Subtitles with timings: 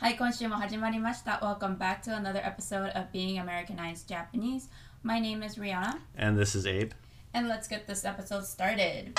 [0.00, 1.32] はい、今週も始まりました。
[1.42, 4.70] Welcome back to another episode of Being Americanized Japanese.
[5.02, 6.92] My name is Rihanna, And this is Abe.
[7.34, 9.12] and let's get this episode started.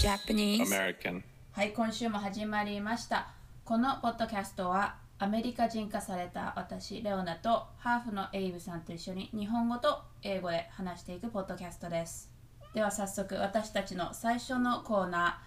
[0.00, 0.62] Japanese.
[0.66, 1.22] American.
[1.52, 3.28] はい、今週も始まりました。
[3.66, 12.30] このポッドキャストはアメリカ人化された私、レオナとハーフのエイブさんと一緒に日本語と英語で話していくポッドキャストです。
[12.72, 15.40] では早速私たちの最初のコーナ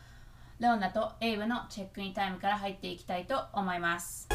[0.59, 4.27] ー、レオナとエイブのチェックインタイムから入っていきたいと思います。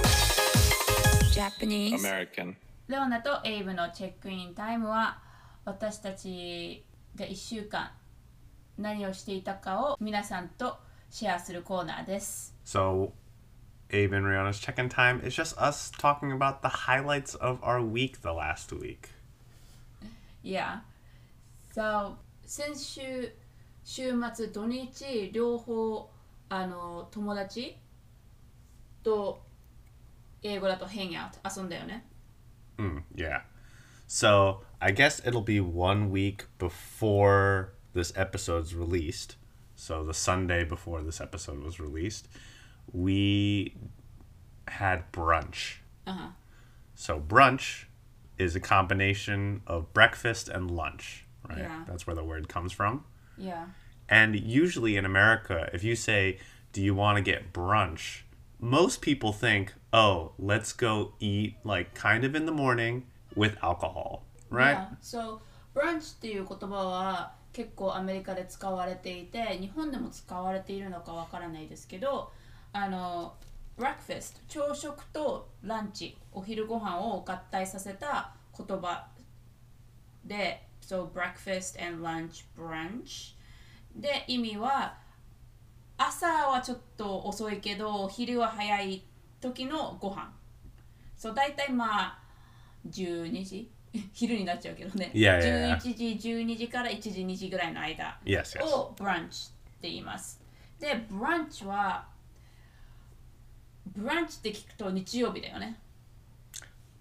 [1.34, 2.54] Japanese American.
[2.88, 5.18] レオナとエイブのチェックインタイムは
[5.66, 6.82] 私たち
[7.14, 7.90] が1週間
[8.78, 10.78] 何をしていたかを皆さんと
[11.10, 12.54] シェアするコーナーです。
[12.64, 13.10] So,
[13.90, 15.20] Abe and Leona's check in time.
[15.24, 19.10] It's just us talking about the highlights of our week the last week.
[20.42, 20.80] Yeah.
[21.74, 23.32] So, 先週、
[23.84, 26.10] 週末、土日、両方、
[26.48, 27.76] あの、友達
[29.02, 29.42] と
[30.42, 32.04] 英語だと hang out 遊んだよね。
[32.78, 33.40] うん、yeah.
[33.40, 33.42] Hmm,
[34.08, 39.36] so, I guess it'll be one week before this episode's released.
[39.76, 42.28] So, the Sunday before this episode was released
[42.93, 43.73] we
[44.67, 45.79] had brunch.
[46.05, 46.35] あは
[46.95, 47.87] So, brunch
[48.37, 51.59] is a combination of breakfast and lunch, right?
[51.59, 51.83] Yeah.
[51.87, 53.05] That's where the word comes from.
[53.37, 53.65] Yeah.
[54.07, 56.37] And usually in America, if you say,
[56.73, 58.21] Do you want to get brunch?
[58.59, 64.23] Most people think, Oh, let's go eat like kind of in the morning with alcohol,
[64.49, 64.73] right?
[64.73, 64.85] Yeah.
[65.01, 65.41] So,
[65.73, 72.31] brunch っていう言葉は結構アメリカで使われていて、日本でも使われているのかわからないですけど、
[72.72, 73.34] あの、
[73.78, 79.06] breakfast、朝食とランチ、お昼ご飯を合体させた言葉
[80.24, 83.34] で、so breakfast and lunch brunch
[83.94, 84.96] で意味は
[85.98, 89.02] 朝はちょっと遅いけど昼は早い
[89.40, 90.32] 時のご飯。
[91.16, 92.18] そう大体まあ
[92.88, 93.70] 12時？
[94.12, 95.10] 昼になっちゃうけどね。
[95.14, 95.76] Yeah, yeah, yeah.
[95.78, 98.18] 11時12時から1時2時ぐらいの間.
[98.66, 100.40] をブランチって言います。
[100.78, 102.06] でブランチは
[103.94, 105.78] ブランチって聞くと日曜日だよね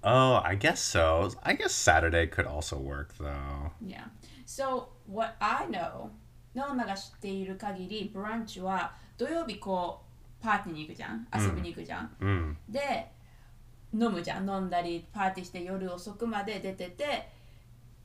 [0.08, 1.36] Oh, I guess so.
[1.42, 3.72] I guess Saturday could also work though.
[3.84, 4.04] Yeah.
[4.46, 6.12] So, what I know,
[6.54, 10.04] ノーナが知っている限り、ブランチは土曜日こ
[10.40, 12.56] う、パーティーに行くじゃん遊びに行くじゃん、Mm.
[12.70, 13.12] で、
[13.94, 17.28] 飲むじゃん飲んだり、パーティーして夜遅くまで出てて、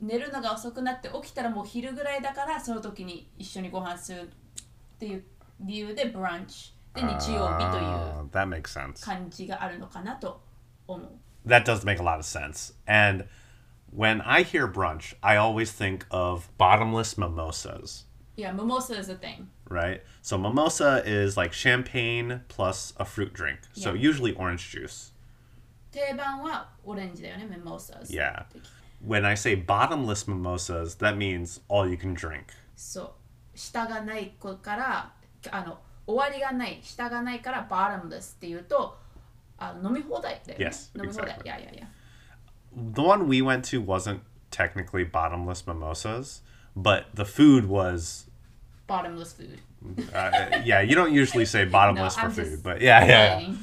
[0.00, 5.24] 寝るのが遅くなって起きたらもう昼ぐらいだから、その時に一緒にご飯するっていう
[5.60, 9.03] 理由でブランチで日曜日という Ah, that makes sense.
[9.03, 10.41] 感じがあるのかなと
[10.87, 11.09] 思う。
[11.47, 12.73] That does make a lot of sense.
[12.87, 13.25] And
[13.95, 18.05] when I hear brunch, I always think of bottomless mimosas.
[18.37, 19.47] Yeah, mimosa is a thing.
[19.69, 20.01] right?
[20.21, 23.59] So mimosa is like champagne plus a fruit drink.
[23.73, 24.09] So Yeah.
[24.09, 25.11] usually orange juice.
[25.91, 28.09] 定番はオレンジだよね、mimosas。
[28.09, 28.45] Yeah.
[29.05, 32.45] When I say bottomless mimosas, that means all you can drink.
[32.75, 35.13] そう下がない子から
[35.51, 35.79] あの
[36.09, 38.97] 終わりがない下がないから bottomless っていうと
[39.57, 41.45] あの飲み放題だよね Yes, 飲み放題 exactly.
[41.45, 41.87] いやいやいや
[42.93, 44.19] The one we went to wasn't
[44.51, 46.41] technically bottomless mimosas,
[46.75, 48.29] but the food was
[48.87, 49.59] bottomless food
[50.13, 53.37] uh, yeah, you don't usually say bottomless No, for I'm food, just but yeah, yeah.
[53.37, 53.57] saying.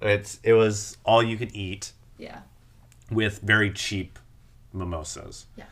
[0.00, 2.40] It's it was all you could eat yeah
[3.10, 4.18] with very cheap
[4.72, 5.46] mimosas.
[5.56, 5.66] yes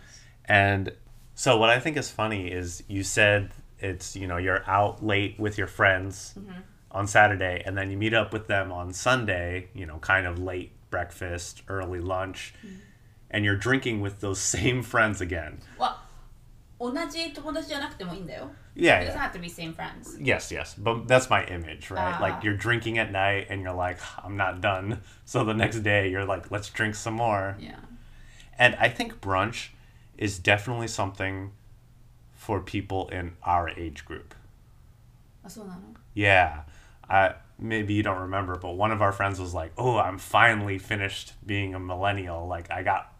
[0.44, 0.92] And
[1.34, 5.38] so what I think is funny is you said it's, you know, you're out late
[5.38, 6.34] with your friends
[6.90, 10.38] on Saturday and then you meet up with them on Sunday, you know, kind of
[10.38, 12.52] late breakfast, early lunch,
[13.30, 15.60] and you're drinking with those same friends again.
[15.78, 16.02] わ
[16.78, 19.18] 同じ友達じゃなくてもいいんだよ Yeah, It doesn't yeah.
[19.18, 20.74] have to be same friends Yes, yes.
[20.78, 22.14] But that's my image, right?
[22.16, 22.22] Ah.
[22.22, 25.02] Like you're drinking at night and you're like, I'm not done.
[25.26, 27.56] So the next day you're like, let's drink some more.
[27.60, 27.76] yeah
[28.58, 29.70] And I think brunch
[30.16, 31.52] is definitely something
[32.45, 34.35] for people in our age group.
[36.13, 36.61] Yeah.
[37.09, 40.77] I, maybe you don't remember, but one of our friends was like, "Oh, I'm finally
[40.77, 42.47] finished being a millennial.
[42.47, 43.11] Like I got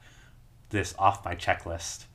[0.69, 2.06] this off my checklist."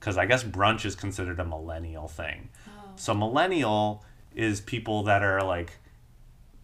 [0.00, 2.48] Cuz I guess brunch is considered a millennial thing.
[2.66, 2.92] Oh.
[2.96, 4.02] So millennial
[4.34, 5.72] is people that are like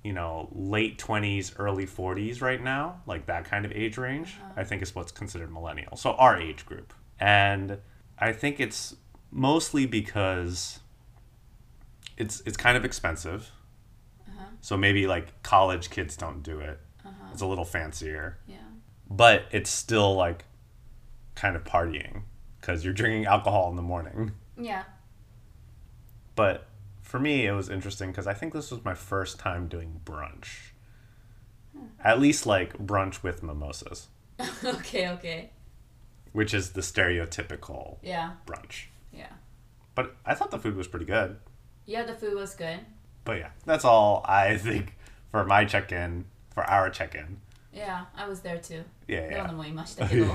[0.02, 4.60] you know, late 20s, early 40s right now, like that kind of age range, uh-huh.
[4.60, 5.96] I think is what's considered millennial.
[5.96, 6.92] So our age group.
[7.18, 7.78] And
[8.18, 8.96] I think it's
[9.34, 10.80] mostly because
[12.16, 13.50] it's it's kind of expensive.
[14.26, 14.46] Uh-huh.
[14.62, 16.80] So maybe like college kids don't do it.
[17.04, 17.28] Uh-huh.
[17.32, 18.56] It's a little fancier, yeah
[19.08, 20.44] but it's still like
[21.34, 22.22] kind of partying
[22.60, 24.32] because you're drinking alcohol in the morning.
[24.58, 24.84] Yeah.
[26.34, 26.66] But
[27.02, 30.70] for me, it was interesting because I think this was my first time doing brunch.
[32.02, 34.08] At least like brunch with mimosas,
[34.64, 35.50] okay, okay.
[36.32, 38.86] which is the stereotypical Yeah, brunch.
[39.13, 39.31] yeah.
[39.95, 41.37] But I thought the food was pretty good.
[41.85, 42.79] Yeah, the food was good.
[43.25, 44.95] But yeah, that's all I think
[45.31, 47.37] for my check in, for our check in.
[47.73, 48.83] Yeah, I was there too.
[49.07, 49.53] Yeah, レオナ yeah.
[49.53, 50.25] もいましたけど。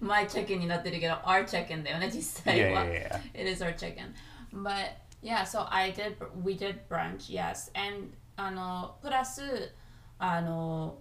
[0.00, 2.84] マイチェックインになってるけど、our check-in だよね、実 Yeah, 際は。
[2.84, 3.42] yeah, yeah.
[3.42, 4.14] It is our check-in.
[4.52, 4.92] But
[5.22, 7.70] yeah, so I did, we did brunch, yes.
[7.74, 9.72] And あの、プラス、
[10.18, 10.98] あの、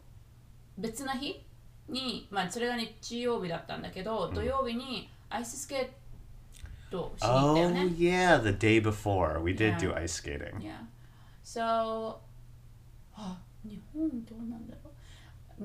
[0.77, 1.45] 別の日
[1.89, 7.80] に、まあそれが日曜日だったんだけど、土曜日に アイススケートしに行ったよ Oh ね。
[7.96, 9.78] yeah, the day before we did Yeah.
[9.78, 10.58] do ice skating.
[10.60, 10.78] Yeah.
[11.44, 12.18] So,
[13.14, 14.94] あ日本どうなんだろう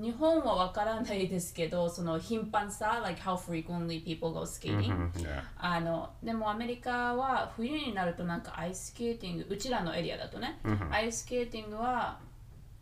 [0.02, 5.44] 日本はわからないですけど、その頻繁さ、like how frequently people go skating、Mhm, yeah.
[5.56, 12.18] あのでもアメリカは冬になるとなんかアイススケーティング、うちらのエリアだとね、アイススケーティングは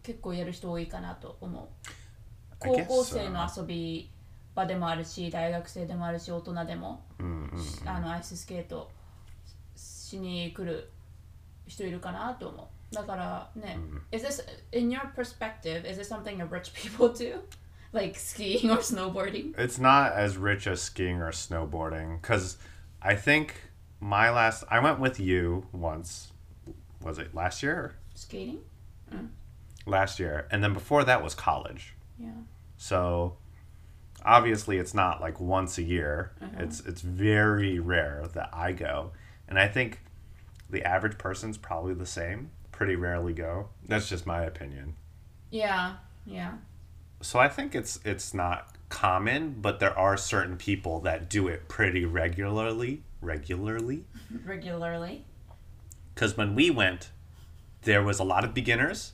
[0.04, 1.68] 結構やる人多いかなと思う。
[2.64, 3.30] I 高 guess 校生 so.
[3.30, 4.10] の遊び
[4.55, 7.05] 場でもあるし、大学生でもあるし、大人でも。
[7.19, 7.91] Mm-mm.
[7.91, 8.91] あのアイススケート
[9.77, 10.91] しに来る
[11.67, 12.95] 人いるかなと思う。
[12.95, 13.79] だからね、
[14.13, 17.41] is this in your perspective, is this something that rich people do?
[17.93, 19.55] Like skiing or snowboarding?
[19.59, 22.59] It's not as rich as skiing or snowboarding because
[23.01, 23.55] I think
[24.01, 26.33] my last I went with you once.
[27.03, 27.97] Was it last year?
[28.15, 28.61] Skating?
[29.87, 31.95] Last year, and then before that was college.
[32.19, 32.31] Yeah.
[32.77, 33.37] So
[34.26, 36.32] obviously it's not like once a year.
[36.42, 36.64] Uh-huh.
[36.64, 39.12] It's it's very rare that I go.
[39.48, 40.02] And I think
[40.70, 42.52] the average person's probably the same.
[42.72, 43.70] Pretty rarely go.
[43.88, 44.96] That's just my opinion.
[45.50, 45.96] Yeah,
[46.26, 46.54] yeah.
[47.22, 51.68] So I think it's it's not common, but there are certain people that do it
[51.68, 54.06] pretty regularly, regularly.
[54.46, 55.26] Regularly.
[56.16, 57.12] Cuz when we went,
[57.84, 59.14] there was a lot of beginners,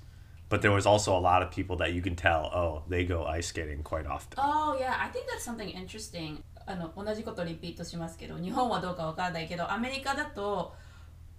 [0.49, 3.25] but there was also a lot of people that you can tell, oh, they go
[3.25, 4.37] ice skating quite often.
[4.37, 6.43] Oh yeah, I think that's something interesting.
[6.65, 10.75] あの同じことリピートしますけど、日本はどうかわからないけど、アメリカだと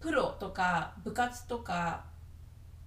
[0.01, 2.05] プロとか部活とか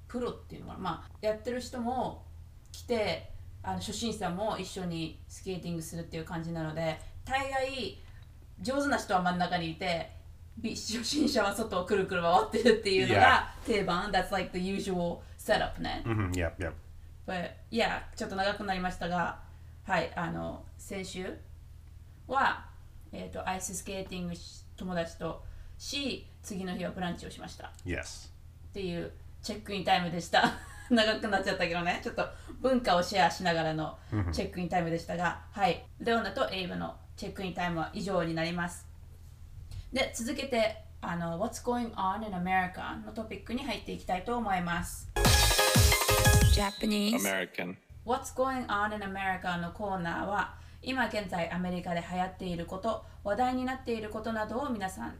[0.08, 2.26] プロっていうのかな、まあやってる人も
[2.72, 3.30] 来て、
[3.64, 8.00] あの初心者も一緒にスケーティングするっていう感じなので、大概
[8.60, 10.10] 上手な人は真ん中にいて、
[10.58, 14.12] び初心者は外をくるくる回ってるっていうのが定番。
[14.12, 16.04] That's like the usual setup ね。
[16.06, 16.74] hmm yep, yep.
[17.28, 19.40] But yeah ちょっと長くなりましたが
[19.84, 21.38] はいあの先週
[22.28, 22.66] は、
[23.12, 25.44] えー、とアイススケーティングし友達と
[25.78, 28.30] し次の日はブランチをしましたっ Yes.
[28.74, 29.12] ていう
[29.42, 30.54] チェックインタイムでした
[30.90, 32.26] 長くなっちゃったけどねちょっと
[32.60, 33.98] 文化をシェアしながらの
[34.32, 38.86] チェックインタイムでしたがはいレオナとエイブのチェックインタイムは以上になります
[39.94, 45.10] で続けてあの What's going on in America のトピックに入っていきたいと思います
[46.54, 47.76] Japanese American.
[48.06, 55.16] What's Going On in America のコーナーは今現在アメリカで流行っていること話題になっていることなどを皆さん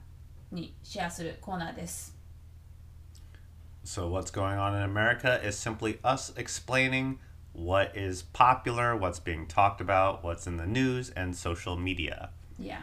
[0.52, 2.16] にシェアするコーナーです
[3.84, 7.18] So, what's going on in America is simply us explaining
[7.54, 12.30] what is popular, what's being talked about, what's in the news, and social media.
[12.60, 12.82] Yeah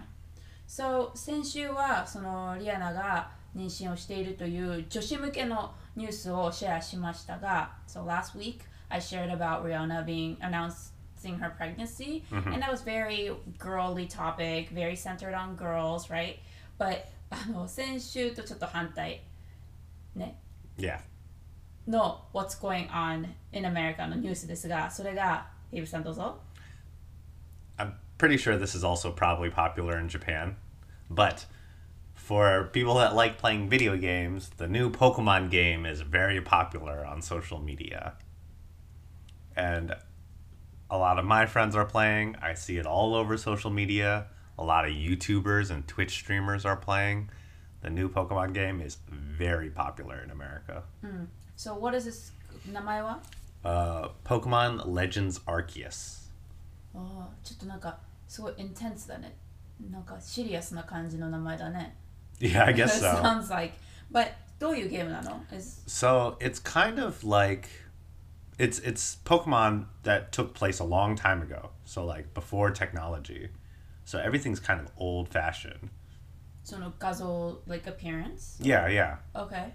[0.67, 12.71] So 先週はそのリアナが妊娠をしているという女子向けのニュースをシェアしましたが So last week I shared about Rihanna being announcing her pregnancy and that
[12.71, 16.37] was very girly topic very centered on girls right
[16.79, 19.21] but あの先週とちょっと反対
[20.15, 20.39] ね
[20.77, 20.99] Yeah.
[21.87, 26.46] の What's Going On in America のニュースですがそれがエイブさんどうぞ I'm
[28.17, 30.55] pretty sure this is also probably popular in Japan.
[31.09, 31.45] But
[32.15, 37.21] for people that like playing video games, the new Pokemon game is very popular on
[37.21, 38.13] social media.
[39.55, 39.95] And
[40.89, 42.35] a lot of my friends are playing.
[42.41, 44.27] I see it all over social media.
[44.57, 47.29] A lot of YouTubers and Twitch streamers are playing.
[47.81, 50.83] The new Pokemon game is very popular in America.
[51.55, 52.31] So what is this
[52.71, 53.19] 名前は
[53.65, 56.29] Uh, Pokemon Legends Arceus.
[56.93, 59.35] あーちょっとなんか すごいインテンスだね
[59.91, 61.95] なんかシリアスな感じの名前だね
[62.39, 63.21] Yeah, I guess so.
[63.21, 63.73] sounds like
[64.11, 64.27] but
[64.59, 67.67] どういうゲームなの Is- So it's kind of like
[68.57, 71.71] it's it's Pokemon that took place a long time ago.
[71.85, 73.49] So like before technology.
[74.05, 75.89] So everything's kind of old fashioned.
[76.63, 79.17] その画像 like appearance Yeah, yeah.
[79.33, 79.73] Okay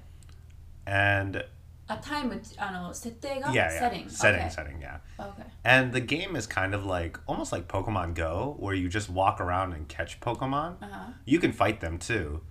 [0.86, 1.44] And
[1.86, 3.78] あ、タイム、あの、設定が Yeah, yeah.
[3.90, 4.08] setting.
[4.08, 4.50] Setting, Okay.
[4.50, 4.98] setting, yeah.
[5.18, 5.42] Okay.
[5.64, 9.40] And the game is kind of like almost like Pokemon Go, where you just walk
[9.40, 10.76] around and catch Pokemon.
[10.82, 11.12] Uh-huh.
[11.24, 12.42] You can fight them too.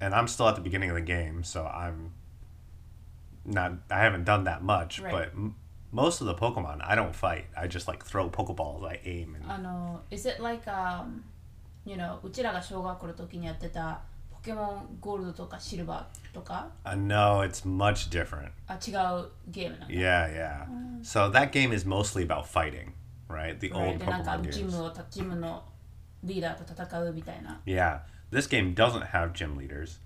[0.00, 2.12] And I'm still at the beginning of the game, so I'm
[3.44, 3.72] not.
[3.90, 5.12] I haven't done that much, Right.
[5.12, 5.54] but m-
[5.92, 7.46] most of the Pokemon I don't fight.
[7.56, 8.84] I just like throw Pokeballs.
[8.86, 11.22] I aim and あの、is it like, um,
[11.84, 14.11] you know, うちらが小学校の時にやってたポ
[14.42, 18.50] ケモンゴールドとかシルバーとか uh, no, it's much different.
[18.66, 19.94] あ違うゲームなんだ。
[19.94, 20.66] Yeah, yeah.
[21.02, 22.92] So that game is mostly about fighting,
[23.28, 23.58] right?
[23.58, 24.76] The Right, old でなんか Pokemon ジ games.
[24.76, 25.62] ムをたジムの
[26.22, 27.60] リーダーと戦うみたいな。
[27.66, 28.00] Yeah,
[28.30, 29.98] this game doesn't have gym leaders.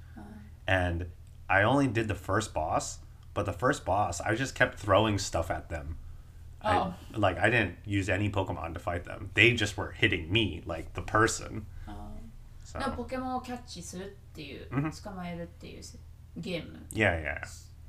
[0.66, 1.06] And
[1.49, 3.00] I only did the first boss,
[3.34, 5.96] but the first boss, I just kept throwing stuff at them.
[6.64, 6.94] Oh.
[7.14, 9.30] I, like, I didn't use any Pokemon to fight them.
[9.34, 11.66] They just were hitting me, like the person.
[12.66, 14.68] So, でもポケモンをキャッチするっていう、
[15.02, 15.82] 捕まえるっていう
[16.37, 16.87] ゲーム。
[16.92, 17.40] yeah, yeah.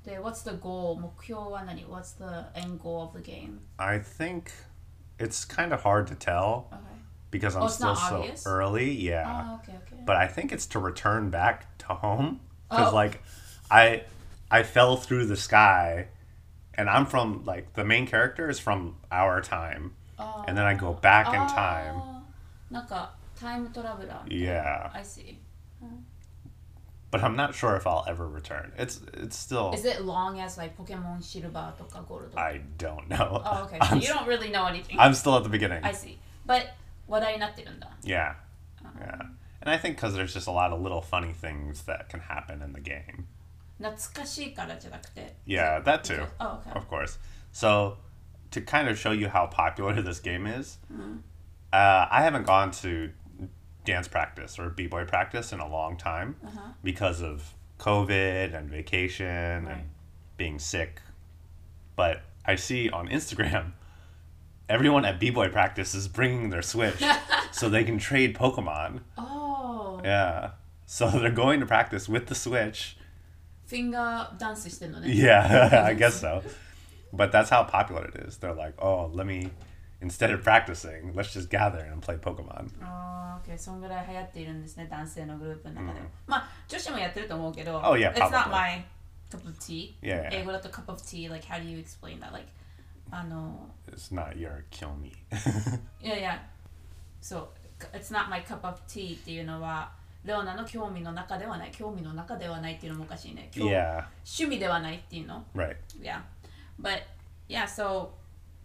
[0.04, 1.00] で、What's the goal?
[1.00, 3.60] 目標は何 ?What's the end goal of the game?
[3.78, 4.52] I think
[5.18, 6.78] it's kind of hard to tell Okay.
[7.32, 8.46] because I'm Oh, it's still not so obvious?
[8.46, 8.92] early.
[8.92, 9.24] Yeah.
[9.26, 10.04] Ah, okay, okay.
[10.06, 12.96] but I think it's to return back to home because Oh.
[12.96, 13.22] like
[13.72, 14.04] I
[14.52, 16.08] I fell through the sky
[16.76, 19.94] and I'm from like the main character is from our time
[20.48, 24.21] and then I go back in time あーなんか Time traveler.
[24.29, 24.91] Yeah.
[24.95, 25.39] I see.
[27.11, 28.73] But I'm not sure if I'll ever return.
[28.77, 29.73] It's it's still.
[29.73, 32.35] Is it long as like Pokemon Silver or Gold?
[32.37, 33.43] I don't know.
[33.45, 33.79] Oh, okay.
[33.89, 34.99] So you don't really know anything.
[34.99, 35.85] I'm still at the beginning.
[35.85, 36.19] I see.
[36.45, 36.75] But
[37.07, 37.57] what I not
[38.05, 38.35] Yeah.
[38.85, 39.23] Um, yeah.
[39.63, 42.63] And I think because there's just a lot of little funny things that can happen
[42.63, 43.27] in the game.
[45.47, 46.27] Yeah, that too.
[46.41, 46.79] Oh, okay.
[46.79, 47.19] Of course.
[47.53, 47.97] So,
[48.51, 51.19] to kind of show you how popular this game is, mm-hmm.
[51.73, 53.11] uh, I haven't gone to
[53.89, 56.61] dance practice or b-boy practice in a long time uh-huh.
[56.85, 59.73] because of covid and vacation right.
[59.73, 59.89] and
[60.37, 61.01] being sick.
[61.97, 63.73] But i see on instagram
[64.69, 67.03] everyone at b-boy practice is bringing their switch
[67.51, 69.01] so they can trade pokemon.
[69.17, 70.03] Oh.
[70.05, 70.51] Yeah.
[70.85, 72.99] So they're going to practice with the switch.
[73.65, 74.67] Finger dance
[75.05, 76.43] yeah i guess so.
[77.11, 78.37] But that's how popular it is.
[78.37, 79.51] They're like oh let me
[80.02, 82.70] instead of practicing, let's just gather and play Pokemon.
[82.82, 83.58] ああ、OK。
[83.58, 86.10] そんぐらい流行っているんですね、男性のグループの中でも。
[86.28, 88.52] まあ、女子もやってると思うけど、 Oh, yeah, It's not probably.
[88.52, 88.86] my
[89.32, 89.96] cup of tea.
[90.02, 90.42] Yeah, yeah.
[90.42, 92.32] 英語だと cup of tea, like how do you explain that?
[92.32, 92.48] Like,
[93.12, 95.12] あの、 It's not your kill me.
[96.02, 96.44] いやいや、
[97.22, 97.50] そう、
[97.94, 99.92] It's not my cup of tea っていうのは、
[100.24, 103.50] レオナの興味の中ではない、興味の中ではないっていうのもおかしいね。
[103.52, 105.44] 興 yeah, 趣味ではないっていうの。
[105.56, 105.76] right.
[106.02, 106.22] Yeah.
[106.82, 107.04] But
[107.50, 108.10] yeah, so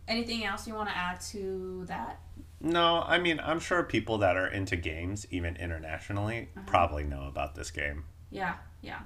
[0.06, 2.18] anything else you want to add to that?
[2.60, 7.54] No, I mean, I'm sure people that are into games, even internationally, probably know about
[7.54, 8.04] this game.
[8.30, 9.02] Yeah, yeah.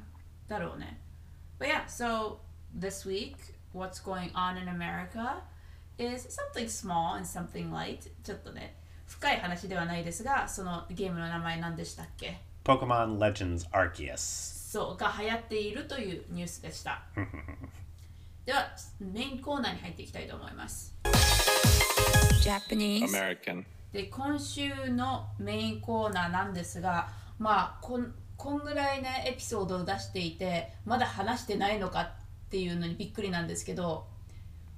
[0.48, 0.98] だろうね。
[1.58, 2.38] But yeah, so
[2.74, 3.36] this week,
[3.72, 5.42] what's going on in America
[5.98, 8.10] is something small and something light.
[8.24, 8.74] ちょっとね、
[9.06, 14.70] 深い話ではないですが、そのゲームの名前何でしたっけ Pokemon Legends Arceus.
[14.72, 17.02] そう、が流行っているというニュースでした。
[18.47, 18.69] では、
[19.01, 20.95] メインコーナーに入っていきたいと思います。
[22.41, 23.65] Japanese American.
[23.91, 32.09] で今週のメインコーナーなんですがまあこんこんぐらいねエピソードを出していてまだ話してないのかっ
[32.49, 34.07] ていうのにびっくりなんですけど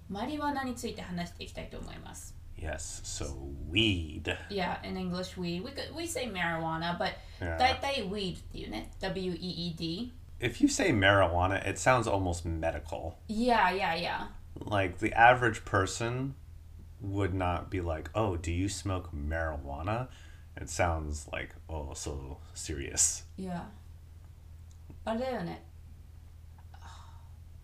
[0.10, 3.26] マリワナについて話していきたいと思います Yes, so
[3.72, 4.36] weed.
[4.50, 5.64] Yeah, in English weed.
[5.64, 7.58] We, could, we say marijuana, but Yeah.
[7.58, 13.19] 大体 weed っていうね W-E-E-D If you say marijuana, it sounds almost medical.
[13.29, 14.27] Yeah, yeah, yeah
[14.61, 16.35] Like the average person
[17.01, 20.09] would not be like, "Oh, do you smoke marijuana?"
[20.57, 23.63] It sounds like, "Oh, so serious." Yeah
[25.05, 25.63] あれだよね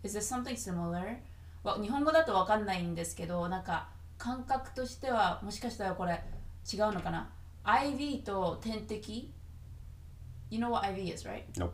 [0.03, 1.17] Is there something similar?
[1.63, 6.23] わ日本語だとわかんないんですけどなんか感覚としてはもしかしたらこれ
[6.71, 7.29] 違うのかな
[7.63, 9.33] IV と点滴
[10.49, 11.43] You know what IV is, right?
[11.57, 11.73] Nope.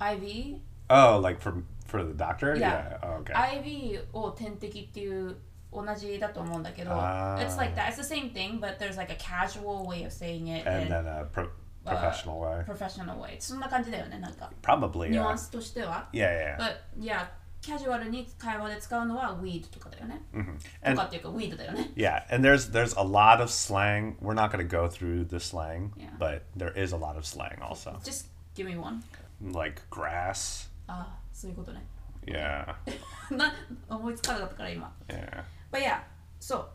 [0.00, 0.60] IV?
[0.88, 2.56] Oh, like for for the doctor?
[2.56, 2.98] Yeah.
[3.02, 3.32] Oh, okay.
[3.34, 5.36] IV を点滴っていう
[5.72, 7.88] 同じだと思うんだけどあー It's like that.
[7.92, 10.94] It's the same thing, but there's like a casual way of saying it and and
[10.94, 11.48] then a pro-
[11.84, 12.64] professional way.
[12.64, 13.36] professional way.
[13.40, 14.50] そんな感じだよね、なんか。
[14.62, 15.08] Probably.
[15.10, 15.34] ニュア Yeah.
[15.34, 16.08] ンスとしては。
[16.12, 16.58] Yeah, yeah.
[16.58, 17.26] But yeah,
[17.62, 20.22] キャジュアルに会話で使うのは weed とかだよね。
[20.34, 21.90] And とかっていうか weed だよね。
[21.94, 24.16] yeah, and there's there's a lot of slang.
[24.20, 26.08] We're not going to go through the slang, Yeah.
[26.18, 27.98] but there is a lot of slang also.
[28.02, 29.02] Just give me one.
[29.41, 30.69] Like grass.
[30.87, 31.85] ああ、そういうことね。
[32.25, 32.75] Yeah.
[33.35, 33.53] な
[33.89, 34.93] 思いつかなかったから今。
[35.07, 35.43] Yeah.
[35.71, 36.01] But yeah,
[36.39, 36.69] そう。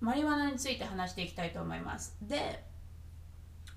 [0.00, 2.16] マリワナについて話していきたいと思います。
[2.22, 2.64] で、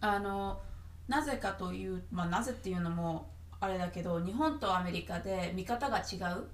[0.02, 0.62] あの、
[1.08, 6.48] なぜかという、まあなぜっていうのもあれだけど日本とアメリカで見方が違う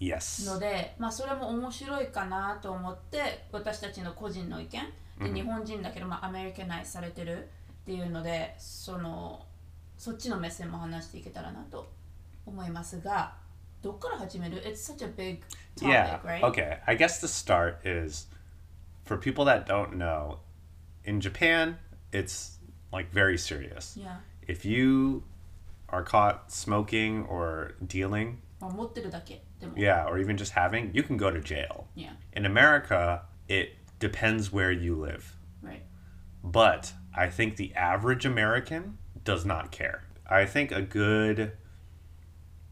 [0.00, 0.46] Yes.
[0.50, 4.80] ので、まあ、それも面白いかなと思って私たちの個人の意見
[5.18, 7.50] で、日本人だけど、まあ、アメリカナイズされてる
[7.82, 9.44] っていうのでその
[9.99, 11.89] そっちの目線も話していけたらなと
[12.45, 13.33] 思いますが
[13.81, 15.41] どっから始める ?It's such a big
[15.75, 16.21] topic, Yeah.
[16.23, 16.41] right?
[16.43, 16.79] Okay.
[16.87, 18.27] I guess the start is
[19.05, 20.39] for people that don't know,
[21.03, 21.77] in Japan,
[22.11, 22.57] it's
[22.91, 23.95] like very serious.
[23.95, 24.17] Yeah.
[24.47, 25.23] If you
[25.89, 29.75] are caught smoking or dealing, まあ、持ってるだけでも。
[29.75, 31.85] yeah, or even just having, you can go to jail.
[31.95, 32.13] Yeah.
[32.33, 35.35] In America, it depends where you live.
[35.61, 35.83] Right.
[36.43, 40.03] But I think the average American does not care.
[40.27, 41.51] I think a good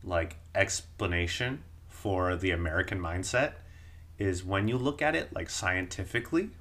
[0.04, 3.54] like explanation for the American mindset
[4.18, 6.52] is when you look at it like scientifically,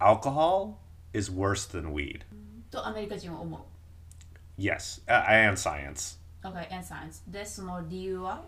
[0.00, 0.80] alcohol
[1.12, 2.24] is worse than weed.
[2.70, 3.60] とアメリカ人は思う。
[4.58, 6.18] Yes, uh, and science.
[6.42, 7.22] Okay, and science.
[7.30, 8.42] で、その理由は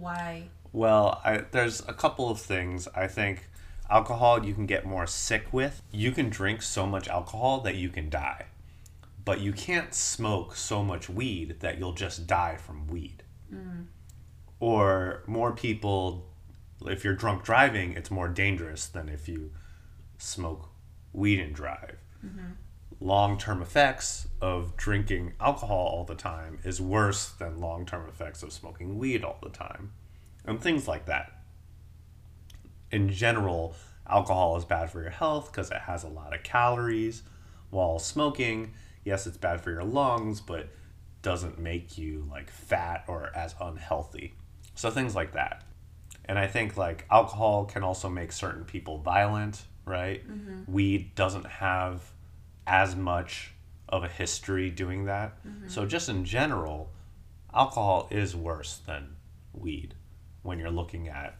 [0.00, 0.48] Why?
[0.74, 2.88] Well, I, there's a couple of things.
[2.94, 3.48] I think
[3.90, 5.82] alcohol you can get more sick with.
[5.90, 8.46] You can drink so much alcohol that you can die.
[9.27, 13.23] But you can't smoke so much weed that you'll just die from weed.
[13.53, 13.87] Mm.
[14.61, 16.29] Or more people,
[16.85, 19.51] if you're drunk driving, it's more dangerous than if you
[20.17, 20.69] smoke
[21.11, 21.97] weed and drive.
[22.25, 22.51] Mm-hmm.
[23.01, 28.43] Long term effects of drinking alcohol all the time is worse than long term effects
[28.43, 29.91] of smoking weed all the time
[30.45, 31.33] and things like that.
[32.91, 33.75] In general,
[34.09, 37.23] alcohol is bad for your health because it has a lot of calories,
[37.69, 38.71] while smoking,
[39.07, 40.67] yes, it's bad for your lungs, but
[41.21, 44.33] doesn't make you like fat or as unhealthy.
[44.75, 45.63] So things like that.
[46.25, 50.27] And I think like alcohol can also make certain people violent, right?
[50.27, 50.71] Mm-hmm.
[50.71, 52.03] Weed doesn't have
[52.67, 53.53] as much
[53.87, 55.41] of a history doing that.
[55.47, 55.69] Mm-hmm.
[55.69, 56.91] So just in general,
[57.53, 59.15] alcohol is worse than
[59.53, 59.95] weed
[60.43, 61.37] when you're looking at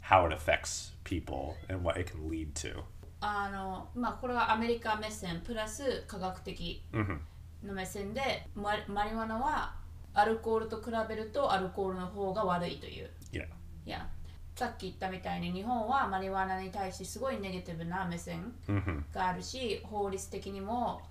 [0.00, 2.82] how it affects people and what it can lead to.
[3.20, 7.18] あの、まあ、これはアメリカ目線プラス科学的 Mhm.
[7.64, 9.74] の目線で、ママリワナは
[10.14, 13.10] アルコールと比べるとアルコールの方が悪いという。
[13.32, 13.46] Yeah.
[13.86, 14.08] いや、
[14.56, 19.04] さっき言ったみたいに日本はマリワナに対してすごいネガティブな目線 Mhm.
[19.12, 21.02] があるし、法律的にも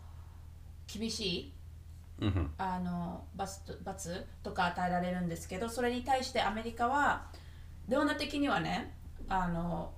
[0.88, 1.54] 厳しい
[2.20, 2.50] Mhm.
[2.58, 7.28] あの罰と罰とか与えられるんですけどそれに対してアメリカは
[7.88, 8.94] レオナ的にはね
[9.30, 9.94] あの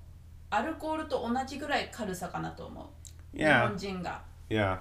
[0.52, 2.86] アルコールと同じぐらい軽さかなと思う、
[3.38, 3.62] Yeah.
[3.64, 4.80] 日本人が Yeah.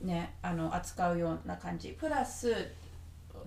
[0.00, 2.54] ねあの扱うような感じプラス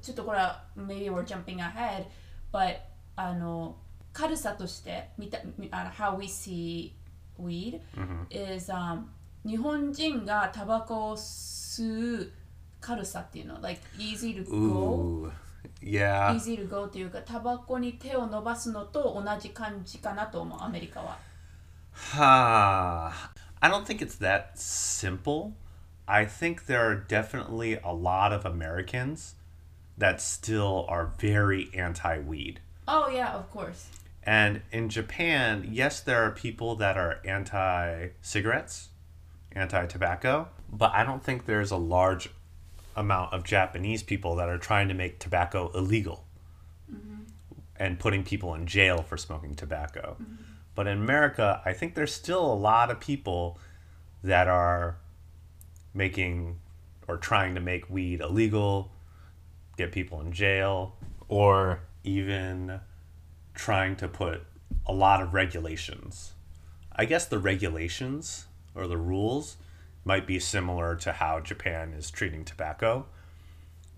[0.01, 2.05] ちょっとこれは maybe we're jumping ahead
[2.51, 2.77] but
[3.15, 3.77] あの
[4.12, 6.91] 軽さとして見たみあの how we see
[7.39, 7.79] weed
[8.29, 9.03] is、um,
[9.45, 12.31] 日本人がタバコを吸う
[12.81, 15.31] 軽さっていうの like easy to go Ooh.
[15.81, 16.36] Yeah.
[16.36, 21.26] easy to go っていうかタバコに手を伸ばすのと同じ感じかなと思うアメリカは Ah,
[22.13, 23.13] I
[23.63, 25.55] don't think it's that simple.
[26.07, 29.36] I think there are definitely a lot of Americans
[29.97, 32.62] that still are very anti weed.
[32.88, 33.88] Oh yeah of course
[34.23, 38.89] And in Japan, yes, there are people that are anti cigarettes,
[39.51, 42.29] anti tobacco, but I don't think there's a large
[42.95, 46.25] amount of Japanese people that are trying to make tobacco illegal
[46.91, 47.23] mm-hmm.
[47.75, 50.17] and putting people in jail for smoking tobacco.
[50.21, 50.43] Mm-hmm.
[50.77, 53.57] But in America, I think there's still a lot of people
[54.23, 54.99] that are
[55.91, 56.59] making
[57.07, 58.91] or trying to make weed illegal,
[59.75, 60.95] get people in jail,
[61.27, 62.79] or even
[63.55, 64.43] trying to put
[64.85, 66.33] a lot of regulations.
[66.95, 69.57] I guess the regulations or the rules
[70.05, 73.07] might be similar to how Japan is treating tobacco,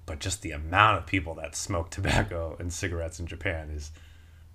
[0.05, 3.91] but just the amount of people that smoke tobacco and cigarettes in Japan is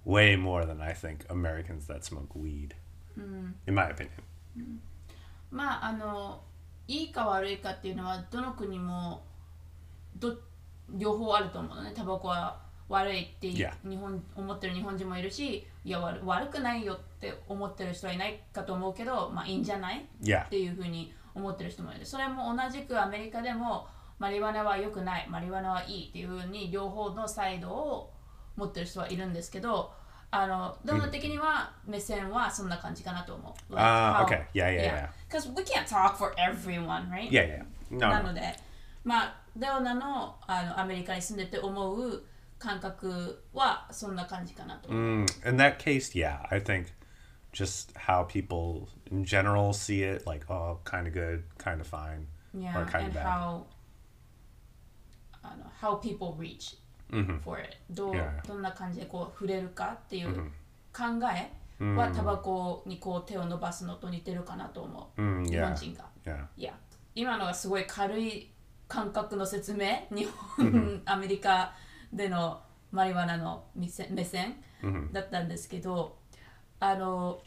[0.04, 2.74] way more than I think Americans that smoke weed,
[3.66, 4.10] in my opinion.
[5.50, 6.42] まああの
[6.88, 9.22] いいか悪いかっていうのはどの国も
[10.16, 10.36] ど
[10.90, 20.06] 両方あると思うのねタバコは悪いって.日本思ってる日本人もいるしいや悪悪くないよって思ってる人はいないかと思うけどまあいいんじゃない？
[20.46, 23.86] っていうふうに思ってる人もいるそれも同じくアメリカでも
[24.18, 28.12] マリワナは良くないマリワナはいいっていうふうに両方のサイドを
[28.56, 29.92] 持ってる人はいるんですけど
[30.30, 33.74] あのどの的には目線はそんな感じかなと思う。
[33.74, 34.44] Ah, how- okay.
[34.52, 35.08] Yeah, yeah, yeah.
[35.28, 37.30] Because we can't talk for everyone, right?
[37.30, 37.64] Yeah, yeah.
[37.90, 38.40] No, な.ので、
[39.04, 42.24] まあ、レオナのあのアメリカに住んでて思う
[42.58, 44.88] 感覚はそんな感じかなと。
[44.88, 46.86] Mm, in that case, yeah, I think
[47.52, 52.26] just how people in general see it, like, oh, kind of good, kind of fine,
[52.52, 53.24] Yeah, or kind of bad.
[53.24, 53.66] how
[55.42, 56.83] あの how people reach Mhm.
[57.44, 58.14] For it どう.
[58.46, 60.28] どんな感じでこう触れるかっていう
[60.92, 61.20] Mhm.
[61.20, 61.50] 考え
[61.96, 66.04] はタバコにこう手を伸ばすのと似てるかなと思う、Mm, 日.本人が。
[66.24, 66.46] Yeah.
[66.56, 66.72] いや
[67.16, 68.50] 今のがすごい軽い
[68.88, 71.72] 感覚の説明日本、アメリカ
[72.12, 72.60] での
[72.92, 75.12] マリワナの目線目線 Mhm.
[75.12, 76.16] だったんですけど
[76.80, 77.40] あの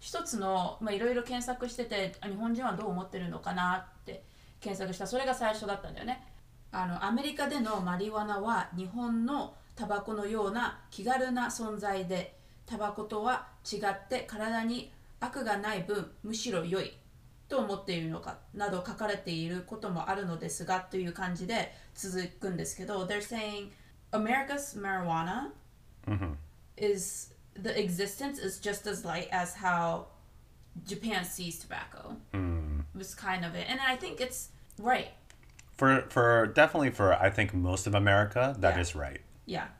[0.00, 4.24] 一つのまあいろいろ検索しててあ日本人はどう思ってるのかなって
[4.60, 6.24] 検索したそれが最初だったんだよね
[6.72, 16.92] あのアメリカでのマリワナは日本のタバコのような気軽な存在でタバコとは違って体に悪がない分むしろ良い
[17.48, 23.70] と思っているのかなど書かれていることもあるのですがという感じで続くんですけど They're saying
[24.12, 25.50] America's marijuana
[26.06, 26.36] Mhm.
[26.76, 30.06] is the existence is just as light as how
[30.86, 32.16] Japan sees tobacco.
[32.32, 32.84] Mm.
[32.94, 34.50] Was kind of it, and I think it's
[34.80, 35.08] right.
[35.78, 38.80] For for definitely for I think most of America that Yeah.
[38.80, 39.20] is right.
[39.46, 39.70] いや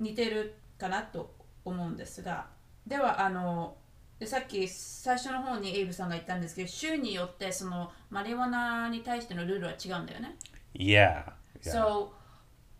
[0.00, 1.34] 似てるかなと
[1.64, 2.46] 思うんですが
[2.86, 3.76] ではあの
[4.18, 10.36] でさっき最初の方にエイブさんが言ったんですけど州によってそのマリワナに対してのルールは違うんだよね。
[10.74, 11.24] Yeah.
[11.62, 11.72] yeah.
[11.72, 12.08] So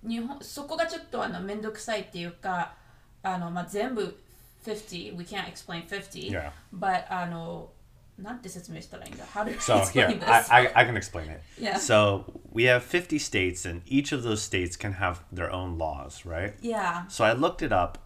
[0.08, 2.74] 日本そこがちょっとあの面倒くさいっていうか
[3.22, 4.18] あの、まあ、全部
[4.64, 6.50] 50 we can't explain 50 Yeah.
[6.74, 7.70] but あの
[8.18, 10.52] なんて説明したらいいんだ How do So I here, explain this?
[10.52, 11.40] I, I, I can explain it.
[11.60, 11.74] Yeah.
[11.76, 16.24] So we have 50 states, and each of those states can have their own laws,
[16.26, 16.54] right?
[16.60, 17.98] yeah So I looked it up,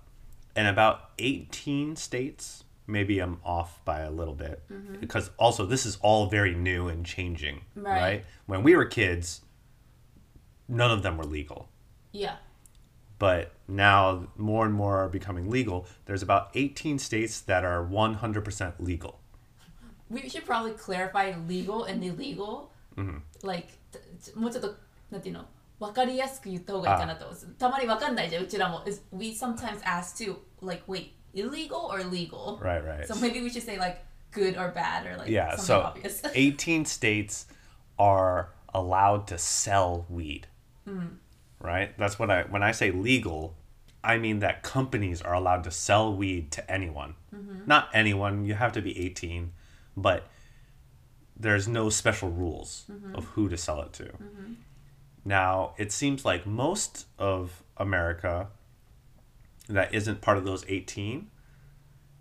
[0.55, 5.01] and about 18 states, maybe I'm off by a little bit, mm-hmm.
[5.01, 8.01] because also this is all very new and changing, Right.
[8.01, 8.25] right?
[8.47, 9.43] When we were kids,
[10.69, 11.69] none of them were legal.
[12.13, 12.37] yeah
[13.19, 15.87] But now more and more are becoming legal.
[16.07, 19.21] There's about 18 states that are 100% legal.
[20.09, 23.19] we should probably clarify legal and illegal mm-hmm.
[23.43, 23.86] like t- t-
[24.36, 24.76] もうちょっと
[25.10, 25.46] なんていうの
[25.80, 27.26] わかりやすく言った方がいいかなと
[27.58, 33.08] たまにわかんないじゃんうちらも Is- we sometimes ask too like wait illegal or legal Right, right.
[33.08, 33.98] so maybe we should say like
[34.32, 37.48] good or bad or like Yeah, something so obvious 18 states
[37.98, 40.48] are allowed to sell weed.
[41.60, 41.96] Right?
[41.98, 43.56] That's what I when I say legal,
[44.04, 47.16] I mean that companies are allowed to sell weed to anyone.
[47.68, 49.52] Not anyone, you have to be 18,
[49.96, 50.28] but
[51.39, 53.21] there's no special rules of mm-hmm.
[53.33, 54.05] who to sell it to.
[54.05, 54.53] Mm-hmm.
[55.25, 58.49] Now, it seems like most of America
[59.69, 61.31] that isn't part of those 18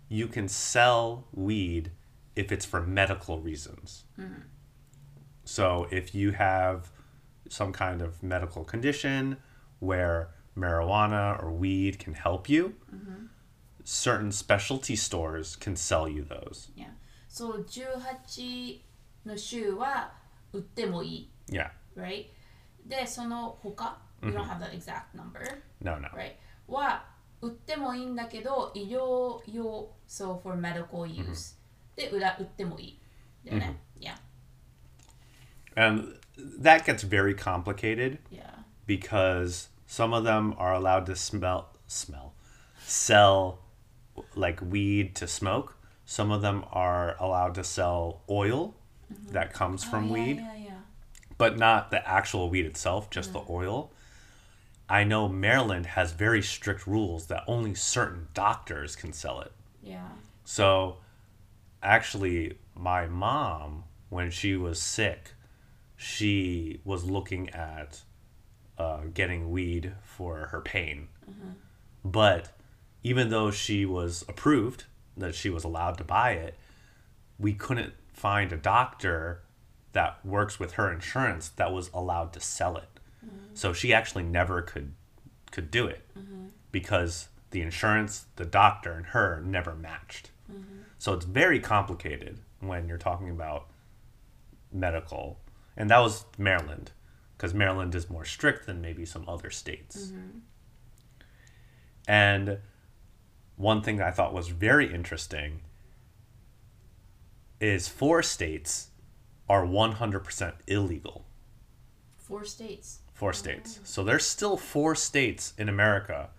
[0.08, 1.90] you can sell weed
[2.36, 4.04] if it's for medical reasons.
[4.18, 4.42] Mm-hmm.
[5.44, 6.90] So if you have
[7.48, 9.38] some kind of medical condition
[9.80, 12.74] where marijuana or weed can help you,
[13.84, 16.68] certain specialty stores can sell you those.
[16.74, 16.86] Yeah.
[17.28, 18.80] そう18
[19.25, 20.11] の州は
[20.53, 21.69] 売ってもいい Yeah.
[21.97, 22.27] right
[22.85, 26.07] でその他 we don't have the exact number No, no.
[26.09, 26.33] right
[26.67, 27.05] は
[27.41, 31.55] 売ってもいいんだけど医療用 so for medical use、
[31.95, 32.99] で売ら売ってもいい
[33.45, 34.15] だよね、yeah
[35.75, 36.19] And
[36.61, 42.33] that gets very complicated yeah because some of them are allowed to smell smell
[42.85, 43.59] sell
[44.35, 45.75] like weed to smoke.
[46.05, 48.75] Some of them are allowed to sell oil
[49.12, 49.32] Mm-hmm.
[49.32, 50.36] that comes oh, from oh, yeah, weed.
[50.36, 50.70] yeah, yeah.
[51.38, 53.50] but not the actual weed itself, just the mm.
[53.50, 53.92] oil.
[54.88, 59.52] I know Maryland has very strict rules that only certain doctors can sell it.
[59.82, 60.08] yeah
[60.44, 60.98] So,
[61.82, 65.34] actually, my mom, when she was sick,
[65.96, 68.02] she was looking at
[68.78, 71.08] uh, getting weed for her pain.
[71.28, 71.50] Mm-hmm.
[72.04, 72.56] But
[73.02, 74.84] even though she was approved,
[75.16, 76.56] that she was allowed to buy it,
[77.38, 79.42] we couldn't find a doctor
[79.92, 82.88] that works with her insurance that was allowed to sell it.
[83.24, 83.54] Mm-hmm.
[83.54, 84.94] So she actually never could
[85.52, 86.46] could do it mm-hmm.
[86.72, 90.30] because the insurance, the doctor, and her never matched.
[90.50, 90.80] Mm-hmm.
[90.98, 93.68] So it's very complicated when you're talking about
[94.72, 95.38] medical.
[95.76, 96.92] And that was Maryland
[97.36, 100.12] because Maryland is more strict than maybe some other states.
[102.08, 102.58] And
[103.56, 105.60] one thing I thought was very interesting
[107.59, 108.89] is four states
[109.49, 111.25] are 100% illegal.
[112.17, 113.79] four states Four states.
[113.83, 116.29] So there's still four states in America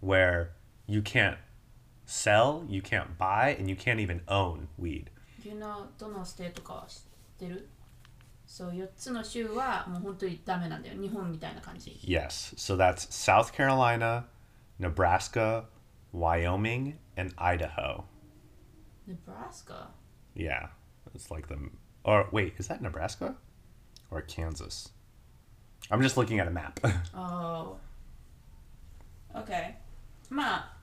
[0.00, 0.50] where
[0.86, 1.38] you can't
[2.06, 5.10] sell, you can't buy, and you can't even own weed.
[5.42, 7.02] Do you know どのステートかは知っ
[7.38, 7.68] てる
[8.46, 12.54] そう4つの州はもう本当にダメなんだよ日本みたいな感じ Yes.
[12.56, 14.24] So that's South Carolina,
[14.80, 15.66] Nebraska,
[16.12, 18.04] Wyoming, and Idaho.
[19.06, 19.90] Nebraska
[20.34, 20.68] Yeah.
[21.14, 21.56] It's like the.
[22.04, 23.36] Or wait, is that Nebraska?
[24.10, 24.90] Or Kansas?
[25.90, 26.80] I'm just looking at a map.
[27.14, 27.76] Oh.
[29.34, 29.74] Okay.
[30.30, 30.76] まあ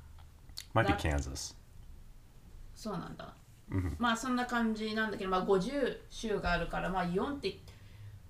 [0.73, 1.55] Might be That- Kansas.
[2.75, 3.33] そうなんだ。
[3.69, 3.95] Mhm.
[3.99, 7.57] まあそんな感じなんだけど、まあ50州があるから、まあ4って、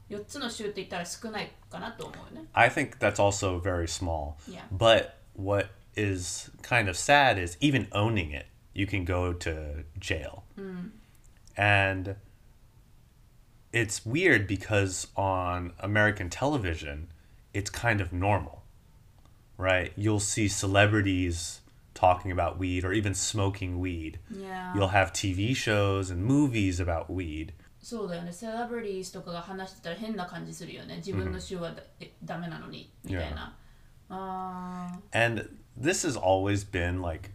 [0.10, 2.48] 4つの州って言ったら少ないかなと思うよね。
[2.54, 4.36] I think that's also very small.
[4.48, 4.64] Yeah.
[4.72, 10.44] But what is kind of sad is even owning it, you can go to jail.
[11.58, 12.16] And
[13.72, 17.08] it's weird because on American television,
[17.54, 18.64] it's kind of normal,
[19.58, 19.92] right?
[19.96, 21.62] You'll see celebrities
[21.94, 24.20] talking about weed or even smoking weed.
[24.30, 24.74] Yeah.
[24.74, 27.54] You'll have TV shows and movies about weed.
[27.82, 28.32] そうだよね。
[28.32, 30.98] セレブリティとかが話してたら変な感じするよね。
[30.98, 33.58] 自分の州はだ、えダメなのに、みたいな。
[34.10, 35.18] ああ。
[35.18, 37.32] And this has always been like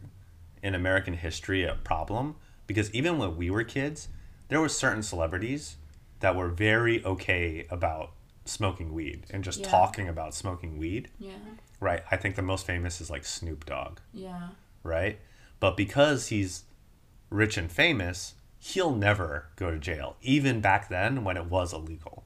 [0.62, 2.36] in American history a problem
[2.71, 4.07] because even when we were kids,
[4.47, 5.75] there were certain celebrities
[6.21, 8.11] that were very okay about
[8.45, 9.67] smoking weed and just Yeah.
[9.67, 11.09] talking about smoking weed.
[11.19, 11.33] Yeah.
[11.81, 12.01] Right.
[12.09, 14.49] I think the most famous is like Snoop Dogg, Yeah.
[14.83, 15.19] right?
[15.59, 16.63] But because he's
[17.29, 22.23] rich and famous, he'll never go to jail, even back then when it was illegal.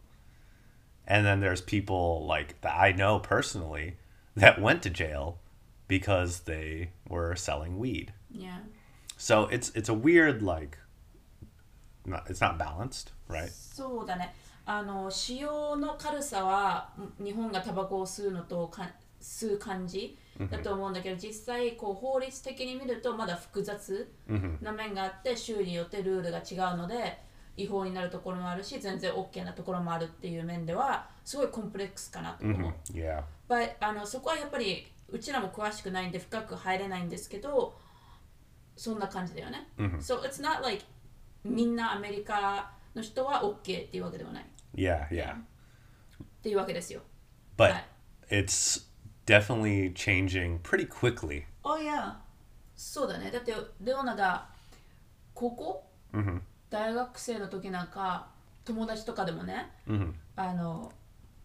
[1.08, 3.98] And then there's people like that I know personally
[4.36, 5.40] that went to jail
[5.88, 8.14] because they were selling weed.
[8.30, 8.60] Yeah.
[9.18, 10.78] So it's it's a weird like
[12.06, 13.50] not, it's not balanced, right?
[13.50, 14.34] そうだね。
[14.66, 18.90] あの使用の軽さはん日本がタバコを吸うのとか
[19.22, 20.18] 吸う感じ
[20.52, 24.12] だと思うんだけど、実際こう法律的に見るとまだ複雑
[24.62, 27.18] な面があって州によってルールが違うので
[27.58, 32.74] 違法になるところもあるし全然 OK なところもあるっていう面ではすごいコンプレックスかなと思う。
[32.92, 33.24] Yeah.
[33.48, 37.78] But あのそこはやっぱりうちらも詳しくないんで深く入れないんですけど
[38.76, 39.68] そんな感じだよね。
[40.00, 40.84] So it's not like
[41.44, 45.36] みんなアメリカの人は OK っていうわけではないっ Yeah, yeah.
[46.42, 47.02] ていうわけですよ。
[47.58, 47.84] But
[48.30, 48.88] it's
[49.26, 51.44] definitely changing pretty quickly.
[51.64, 52.20] あいや
[52.76, 53.32] そうだね。
[53.32, 54.48] だってレオナが
[55.34, 55.84] 高校、
[56.70, 58.28] 大学生の時なんか
[58.66, 59.72] 友達とかでもね、
[60.36, 60.92] あの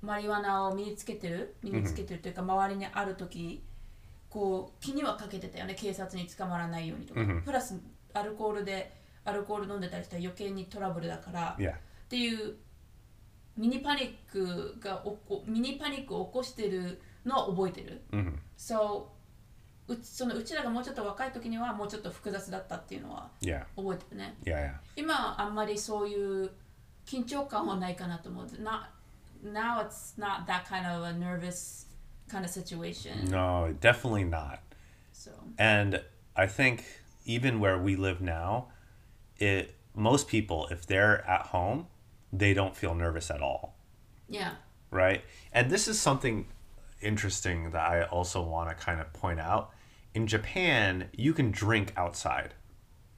[0.03, 3.63] マリワナを身につけてる身につけてるというか、周りにある時
[4.31, 7.79] こう気にはかけてたよね警察に捕まらないようにとか、プラス
[8.15, 8.93] アルコールで
[9.25, 11.73] アルコール飲んでたりしたら余計にトラブルだから、Yeah.
[11.73, 11.77] っ
[12.09, 12.55] ていう
[13.57, 18.01] ミニパニックがおこミニパニックを起こしてるのは覚えてる？
[18.57, 19.11] そ
[19.89, 23.29] ううちそのうちらがもうちょっと若い時にはもうちょっと複雑だったっていうのは.
[23.77, 24.37] 覚えてるね。
[24.97, 26.51] 今はあんまりそういう
[27.05, 28.47] 緊張感はないかなと思う。
[28.47, 28.85] Not,
[29.45, 31.89] now it's not that kind of a nervous
[32.31, 33.27] kind of situation.
[33.31, 34.61] No, definitely not.
[35.13, 36.03] So, And
[36.37, 36.85] I think
[37.25, 38.69] even where we live now,
[39.39, 41.87] it most people if they're at home,
[42.33, 43.75] they don't feel nervous at all,
[44.29, 44.53] yeah.
[44.91, 45.23] right?
[45.53, 46.47] And this is something
[47.01, 49.71] interesting that I also want to kind of point out.
[50.15, 52.55] In Japan, you can drink outside.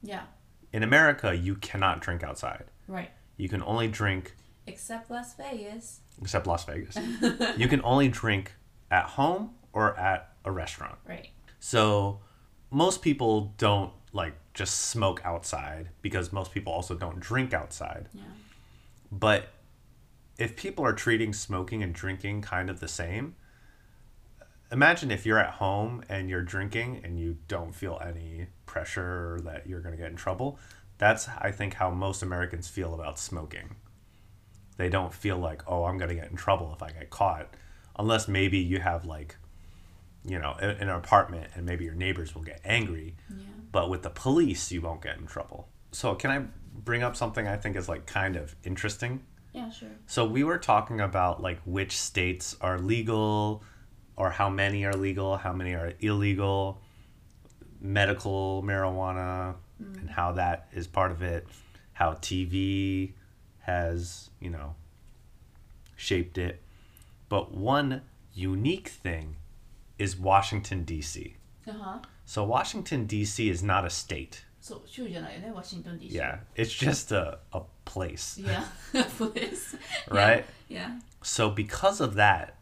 [0.01, 0.23] Yeah.
[0.71, 2.65] In America, you cannot drink outside.
[2.87, 3.11] Right.
[3.37, 5.99] You can only drink Except Las Vegas.
[6.21, 6.97] except Las Vegas.
[7.57, 8.53] you can only drink
[8.93, 10.99] at home or at a restaurant.
[11.09, 11.29] Right.
[11.59, 12.19] So
[12.69, 18.07] most people don't like just smoke outside because most people also don't drink outside.
[18.13, 18.21] Yeah.
[19.11, 19.49] But
[20.37, 23.35] if people are treating smoking and drinking kind of the same,
[24.71, 29.65] imagine if you're at home and you're drinking and you don't feel any pressure that
[29.65, 30.59] you're going to get in trouble.
[30.99, 33.75] That's, I think, how most Americans feel about smoking.
[34.77, 37.55] They don't feel like, oh, I'm going to get in trouble if I get caught.
[37.97, 39.35] Unless maybe you have, like,
[40.25, 43.15] you know, in, in an apartment and maybe your neighbors will get angry.
[43.29, 43.43] Yeah.
[43.71, 45.67] But with the police, you won't get in trouble.
[45.91, 49.21] So, can I bring up something I think is, like, kind of interesting?
[49.53, 49.89] Yeah, sure.
[50.07, 53.63] So we were talking about like which states are legal
[54.15, 56.81] or how many are legal, how many are illegal,
[57.79, 59.99] medical marijuana mm.
[59.99, 61.47] and how that is part of it,
[61.93, 63.13] how TV
[63.59, 64.75] has, you know,
[65.95, 66.61] shaped it.
[67.32, 68.02] But one
[68.34, 69.36] unique thing
[69.98, 71.36] is Washington D.C.
[71.66, 71.98] Uh-huh.
[72.24, 73.48] So Washington D.C.
[73.48, 74.44] is not a state.
[74.60, 76.12] そう、州じゃないよね、ワシントン DC。
[76.12, 78.38] Yeah, it's just a, a place.
[78.38, 78.64] Yeah.
[79.16, 79.76] Please.
[80.10, 80.44] Right?
[80.68, 80.98] Yeah.
[81.22, 82.54] So because of that,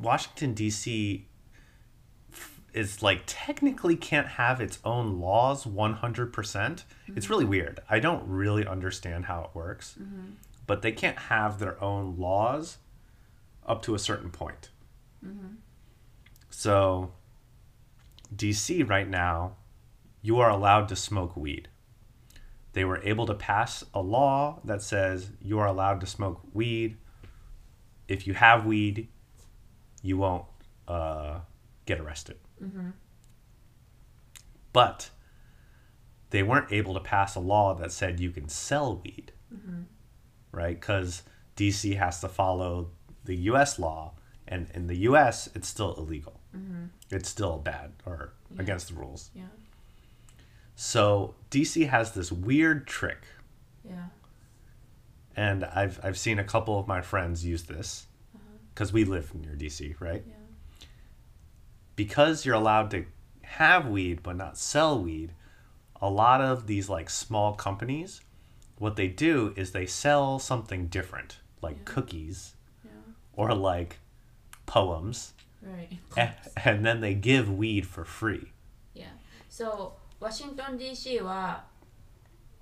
[0.00, 1.28] Washington D.C.
[2.32, 6.32] f- is like technically can't have its own laws 100%.
[6.32, 6.84] percent
[7.14, 7.80] It's really weird.
[7.90, 9.96] I don't really understand how it works.
[10.66, 12.78] But they can't have their own laws
[13.67, 14.69] up to a certain point.
[15.25, 15.55] Mm-hmm.
[16.49, 17.11] So
[18.35, 19.57] DC right now,
[20.21, 21.67] you are allowed to smoke weed.
[22.73, 26.97] They were able to pass a law that says you are allowed to smoke weed
[28.07, 29.07] if you have weed,
[30.01, 30.45] you won't
[30.87, 31.39] uh,
[31.85, 32.37] get arrested.
[32.63, 32.89] Mm-hmm.
[34.73, 35.09] But
[36.29, 39.81] they weren't able to pass a law that said you can sell weed, mm-hmm.
[40.51, 40.79] right?
[40.79, 41.23] Because
[41.55, 42.91] DC has to follow
[43.27, 43.77] the U.S.
[43.77, 44.13] law,
[44.47, 45.47] and in the U.S.
[45.53, 46.39] it's still illegal.
[46.55, 46.85] Mm-hmm.
[47.11, 49.29] It's still bad or against the rules.
[49.35, 49.43] Yeah.
[50.75, 53.23] So DC has this weird trick,
[53.87, 54.07] Yeah.
[55.35, 58.57] and I've I've seen a couple of my friends use this uh-huh.
[58.73, 60.23] because we live near DC, right?
[60.27, 60.33] Yeah.
[61.95, 63.05] Because you're allowed to
[63.41, 65.33] have weed but not sell weed,
[65.99, 68.21] a lot of these like small companies,
[68.77, 71.83] what they do is they sell something different, like Yeah.
[71.85, 72.56] cookies Yeah.
[73.37, 73.95] Or like
[74.65, 75.97] poems, Right.
[76.17, 78.51] a- and then they give weed for free.
[78.93, 79.07] Yeah.
[79.49, 81.65] So ワシントン DC は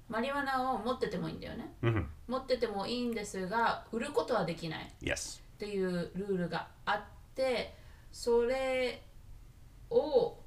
[0.08, 1.74] マリワナを持っててもいいんだよね。
[1.82, 5.40] hmm 持っててもいいんですが売ることはできない Yes.
[5.56, 7.02] っていうルールがあっ
[7.36, 7.76] て
[8.12, 9.02] それ
[9.90, 10.38] を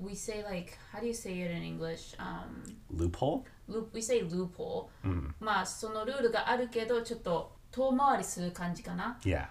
[0.00, 3.42] we say like how do you say it in English um Loophole.
[3.68, 9.48] loop we say loophole うんまあそのルールがあるけどちょっと遠回りする感じかな Yeah.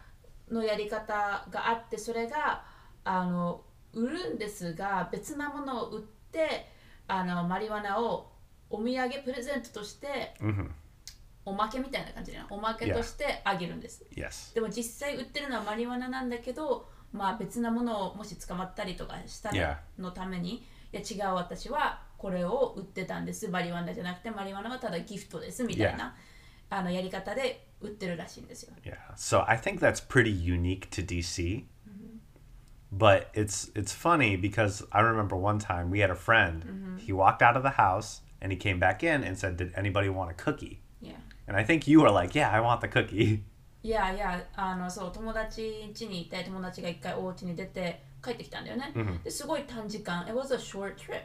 [0.52, 2.64] のやり方があってそれが
[3.04, 3.62] あの
[3.94, 6.68] 売るんですが別なものを売って
[7.08, 8.32] あのマリワナを
[8.70, 10.70] お土産プレゼントとして hmm
[11.48, 14.54] おまけみたいな感じでおまけとしてあげるんです、Yes.
[14.54, 20.02] でも実際売ってるのはマリワナなんだけどまあ別なものをもし捕まったりとかしたら Yeah.
[20.02, 23.48] のためにいや違う私はこれを売ってたんです。
[23.48, 26.16] マリワナじゃなくてマリワナはただギフトですみたいな、
[26.69, 28.97] あのやり方で売ってるらしいんですよ Yeah.
[29.15, 31.65] So I think that's pretty unique to DC.
[32.91, 36.97] But it's it's funny because I remember one time we had a friend.
[36.97, 40.10] He walked out of the house and he came back in and said, "Did anybody
[40.10, 41.15] want a cookie?" いや
[41.47, 43.43] And I think you were like, "Yeah, I want the cookie."
[43.84, 48.91] いやいやあのそう友達家にいて友達が一回お家に出て帰ってきたんだよね、
[49.23, 51.23] ですごい短時間 It was a short trip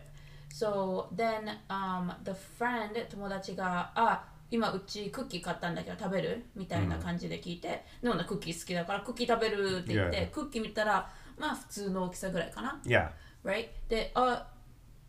[0.52, 13.08] so then、um, the friend 友達があ今うちクッキー買ったんだけど食べるみたいな感じで聞いて、でもなクッキー好きだからクッキー食べるって言って.クッキー見たらまあ普通の大きさぐらいかな？Yeah.
[13.44, 13.66] right?
[13.88, 14.46] で、あ、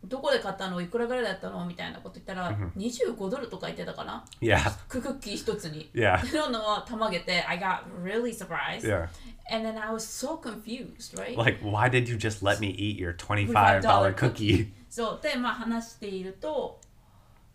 [0.02, 0.80] どこで買ったの？
[0.80, 1.64] いくらぐらいだったの？
[1.66, 4.58] みたいなこと言ったら、25ドルとか言ってたかな？Yeah.
[4.88, 5.90] クッキー一つに。
[5.94, 6.18] Yeah.
[6.18, 8.80] っていうのをたまげて、I got really surprised.
[8.88, 9.08] Yeah.
[9.54, 11.36] And then I was so confused, right?
[11.36, 13.52] Like, why did you just let me eat your $25
[13.82, 14.72] $25 cookie?
[14.88, 16.80] そうで、まあ話していると、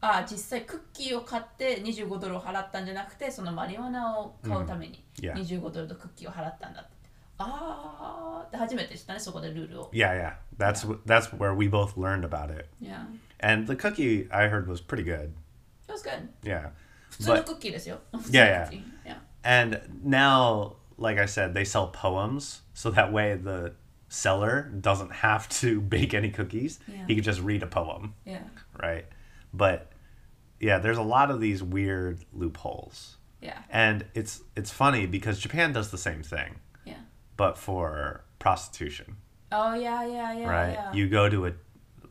[0.00, 5.32] あ実際クッキーを買って25ドルを払ったんじゃなくて、そのマリワナを買うために Yeah.
[5.34, 6.94] 25ドルとクッキーを払ったんだって。
[7.38, 9.90] あーで初めて知ったね、そこでルールを。
[9.92, 10.34] Yeah, yeah.
[10.58, 12.66] That's wh- that's where we both learned about it.
[12.80, 13.04] Yeah.
[13.40, 15.30] And the cookie I heard was pretty good.
[15.88, 16.28] It was good.
[16.42, 16.70] Yeah.
[17.10, 17.98] 普通の But クッキーですよ。
[18.30, 18.82] Yeah, yeah.
[19.04, 19.16] yeah.
[19.42, 23.72] And now, like I said, they sell poems, so that way the
[24.08, 26.80] seller doesn't have to bake any cookies.
[26.88, 27.06] Yeah.
[27.06, 28.42] He could just read a poem, Yeah.
[28.80, 29.04] right?
[29.52, 29.90] But
[30.60, 33.16] yeah, there's a lot of these weird loopholes.
[33.40, 33.58] Yeah.
[33.70, 36.94] And it's it's funny because Japan does the same thing, Yeah.
[37.36, 39.16] but for prostitution,
[39.52, 40.48] Oh, yeah, yeah, yeah.
[40.48, 40.72] right?
[40.72, 40.92] Yeah.
[40.92, 41.52] You go to a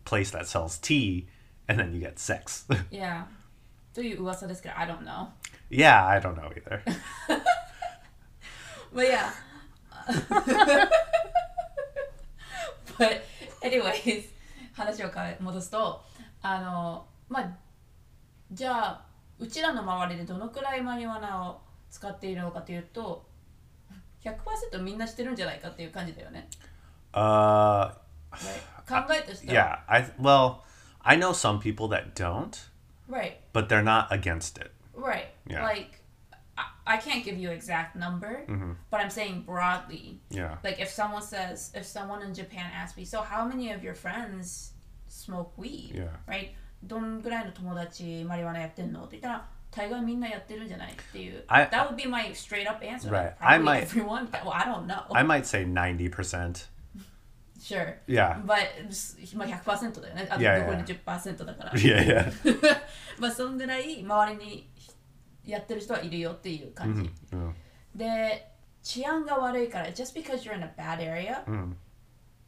[0.06, 1.28] place that sells tea
[1.68, 2.66] and then you get sex.
[2.92, 3.24] yeah.
[3.94, 5.28] という噂ですけど、I don't know.
[5.70, 6.82] yeah, I don't know either.
[8.94, 9.32] But yeah.
[12.98, 13.22] But
[13.62, 14.30] anyways
[14.74, 16.04] 話を変え戻すと
[16.42, 17.58] あの まあ
[18.52, 19.06] じゃあ
[19.40, 23.26] うちらの周りでどのくらいマリワナを使っているのかというと
[24.24, 26.48] 100%みんなしてるんじゃないかっていう感じだよね。
[27.14, 27.94] Uh,
[28.32, 29.08] Right?
[29.08, 29.84] 考えとしては。
[29.88, 30.62] yeah, I well,
[31.02, 32.70] I know some people that don't,
[33.10, 33.38] Right.
[33.54, 34.72] but they're not against it.
[34.96, 35.28] Right.
[35.48, 35.64] Yeah.
[35.64, 36.00] Like
[36.58, 38.46] I, I can't give you exact number,
[38.90, 40.20] but I'm saying broadly.
[40.30, 40.58] Yeah.
[40.64, 43.94] Like if someone says, if someone in Japan asks me, so how many of your
[43.96, 44.74] friends
[45.08, 45.94] smoke weed?
[45.96, 46.08] Yeah.
[46.28, 46.56] Right?
[46.83, 51.45] どんぐらいの友達マリワナやってんのって言ったら、大概みんなやってるんじゃないっていう。
[51.49, 53.11] I- that would be my straight up answer.
[53.11, 53.35] Right.
[53.41, 54.29] I might- everyone.
[54.31, 55.05] Well, I don't know.
[55.15, 56.69] I might say 90%.
[57.61, 57.95] sure.
[58.07, 58.41] Yeah.
[58.47, 58.87] But
[59.37, 60.29] まあ100%だよね。
[60.31, 61.73] あと残.り10%だから。
[61.73, 62.77] Yeah, yeah.
[63.19, 64.69] まあそんぐらい周りに
[65.45, 67.11] やってる人はいるよっていう感じ。
[67.37, 67.53] Mm.
[67.95, 68.49] で
[68.83, 71.43] 治安が悪いから just because you're in a bad area、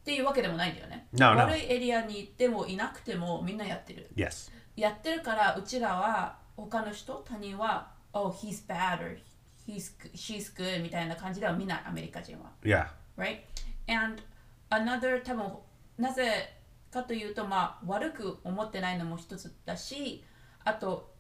[0.01, 1.07] っていうわけでもないんだよね。
[1.13, 1.43] No, no.
[1.43, 4.11] 悪いエリアに行ってもいなくてもみんなやってる。
[4.17, 4.51] Yes.
[4.77, 9.19] やってるからうちらは他の人他人は Oh he's bad or
[9.67, 12.51] he's she's good みたいな感じでは見ないアメリカ人は。
[12.63, 12.87] Yeah.
[13.17, 13.41] right?
[13.89, 14.23] And
[14.71, 15.53] another 多分
[15.99, 16.57] なぜ
[16.91, 20.25] かというとまあ悪く思ってないのも一つだし
[20.65, 21.13] あと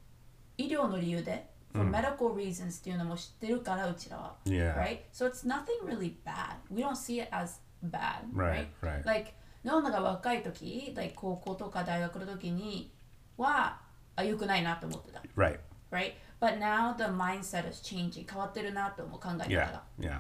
[0.56, 4.74] 医療の理由で for medical reasons っていうのも知ってるからうちらは Yeah.
[4.76, 5.00] right?
[5.12, 9.05] So it's nothing really bad we don't see it as bad Right, right.
[9.05, 12.93] like ノーナが若い時 like 高校とか大学の時に
[13.37, 13.79] は
[14.15, 15.59] あ良くないなと思ってた Right.
[15.91, 19.71] right but now the mindset is changing 変わってるなと思う考え方 Yeah.
[19.71, 20.19] が Yeah.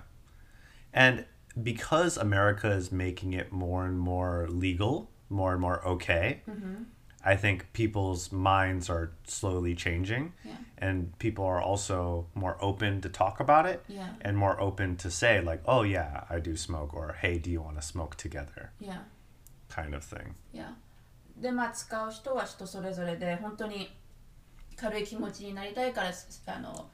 [0.93, 1.25] And
[1.61, 6.41] because America is making it more and more legal, more and more okay,
[7.27, 10.33] I think people's minds are slowly changing.
[10.43, 10.57] Yeah.
[10.77, 14.09] And people are also more open to talk about it Yeah.
[14.21, 17.61] and more open to say, like, oh, yeah, I do smoke, or hey, do you
[17.61, 18.71] want to smoke together?
[18.79, 18.99] yeah
[19.69, 20.35] kind of thing.
[20.53, 20.75] Yeah.
[21.37, 23.89] でまあ使う人は人それぞれで本当に
[24.77, 26.89] 軽い気持ちになりたいからすあの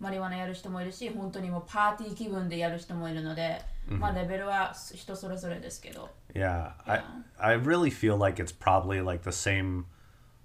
[0.00, 7.00] マリワナやる人もいるし本当にもうパーティー気分でやる人もいるので、まあレベルは人それぞれですけど Yeah, Yeah.
[7.38, 9.84] I I really feel like it's probably like the same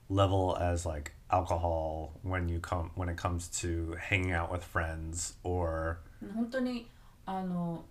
[0.10, 5.36] level as like alcohol when you come when it comes to hanging out with friends
[5.43, 5.97] or
[6.36, 6.89] 本当に
[7.26, 7.86] あの、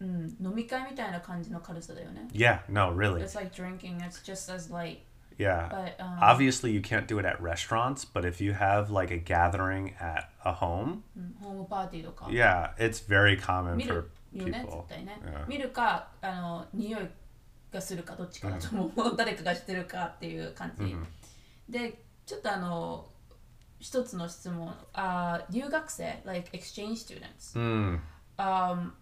[0.00, 3.20] うん、飲み会みたいな感じの軽さだよね yeah, no, really.
[3.22, 5.00] It's like drinking, it's just as light
[5.38, 5.68] Yeah.
[5.70, 8.04] But um, obviously, you can't do it at restaurants.
[8.04, 13.00] But if you have like a gathering at a home, mm, home party yeah, it's
[13.00, 14.86] very common for people.
[14.90, 15.46] Yeah.
[15.48, 17.08] 見るかあの匂い
[17.72, 18.90] がするかどっちかだと思う。
[18.90, 19.16] Mm.
[19.16, 20.84] 誰かがしてるかっていう感じ。
[20.84, 21.04] Mm.
[21.68, 23.08] で、ちょっとあの
[23.78, 24.74] 一つの質問。
[24.92, 26.22] あ、uh, 留学生
[26.52, 27.98] exchange students、mm.
[28.36, 28.92] um,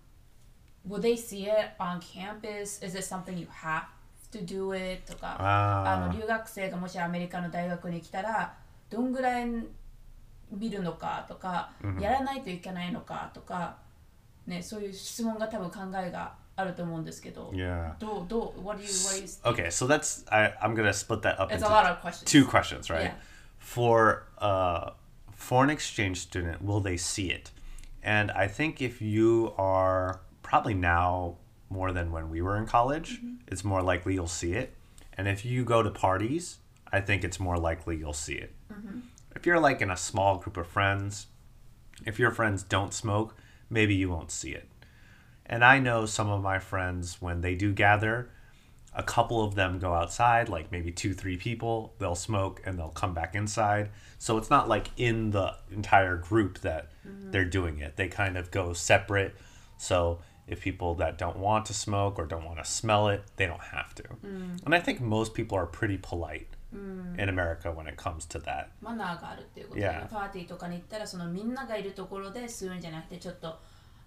[0.86, 2.80] will they see it on campus?
[2.84, 3.86] Is it something you have
[4.30, 6.20] to do it とかあの Ah.
[6.20, 8.54] 留学生がもしアメリカの大学に来たら
[8.90, 9.46] どんぐらい
[10.50, 11.70] 見るのかとか、
[12.00, 13.76] やらないといけないのかとか、
[14.46, 17.94] ね、そういう質問が多分考えがあると思うんですけど、Yeah.
[17.98, 21.38] どうどう what do you what do you Okay, so that's I I'm to split that
[21.40, 22.24] up It's into a lot of questions.
[22.30, 23.04] two questions, right?
[23.04, 23.14] Yeah.
[23.58, 24.92] For a
[25.32, 27.50] foreign exchange student, will they see it?
[28.02, 31.36] And I think if you are probably now
[31.70, 33.36] more than when we were in college, mm-hmm.
[33.46, 34.74] it's more likely you'll see it.
[35.16, 36.58] And if you go to parties,
[36.92, 38.54] I think it's more likely you'll see it.
[38.72, 39.00] Mm-hmm.
[39.34, 41.26] If you're like in a small group of friends,
[42.06, 43.36] if your friends don't smoke,
[43.68, 44.68] maybe you won't see it.
[45.46, 48.30] And I know some of my friends, when they do gather,
[48.94, 52.88] a couple of them go outside, like maybe two, three people, they'll smoke and they'll
[52.88, 53.90] come back inside.
[54.18, 57.30] So it's not like in the entire group that mm-hmm.
[57.30, 57.96] they're doing it.
[57.96, 59.36] They kind of go separate.
[59.76, 63.45] So if people that don't want to smoke or don't want to smell it, they
[63.47, 64.03] don't have to.
[64.65, 68.67] And I think most people are pretty polite in America when it comes to that.
[68.81, 70.07] マナーがあるっていうことで、ね Yeah.
[70.09, 73.59] パーティーとかに行ったらそのみんながいるところで吸うんじゃなくてちょっと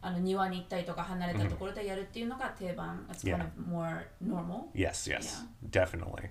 [0.03, 3.07] あの庭に行ったりとか離れたところでやるっていうのが定番。
[3.11, 3.45] It's kind Yeah.
[3.45, 4.69] of more normal.
[4.75, 5.85] Yes, yes, Yeah.
[5.87, 6.31] definitely.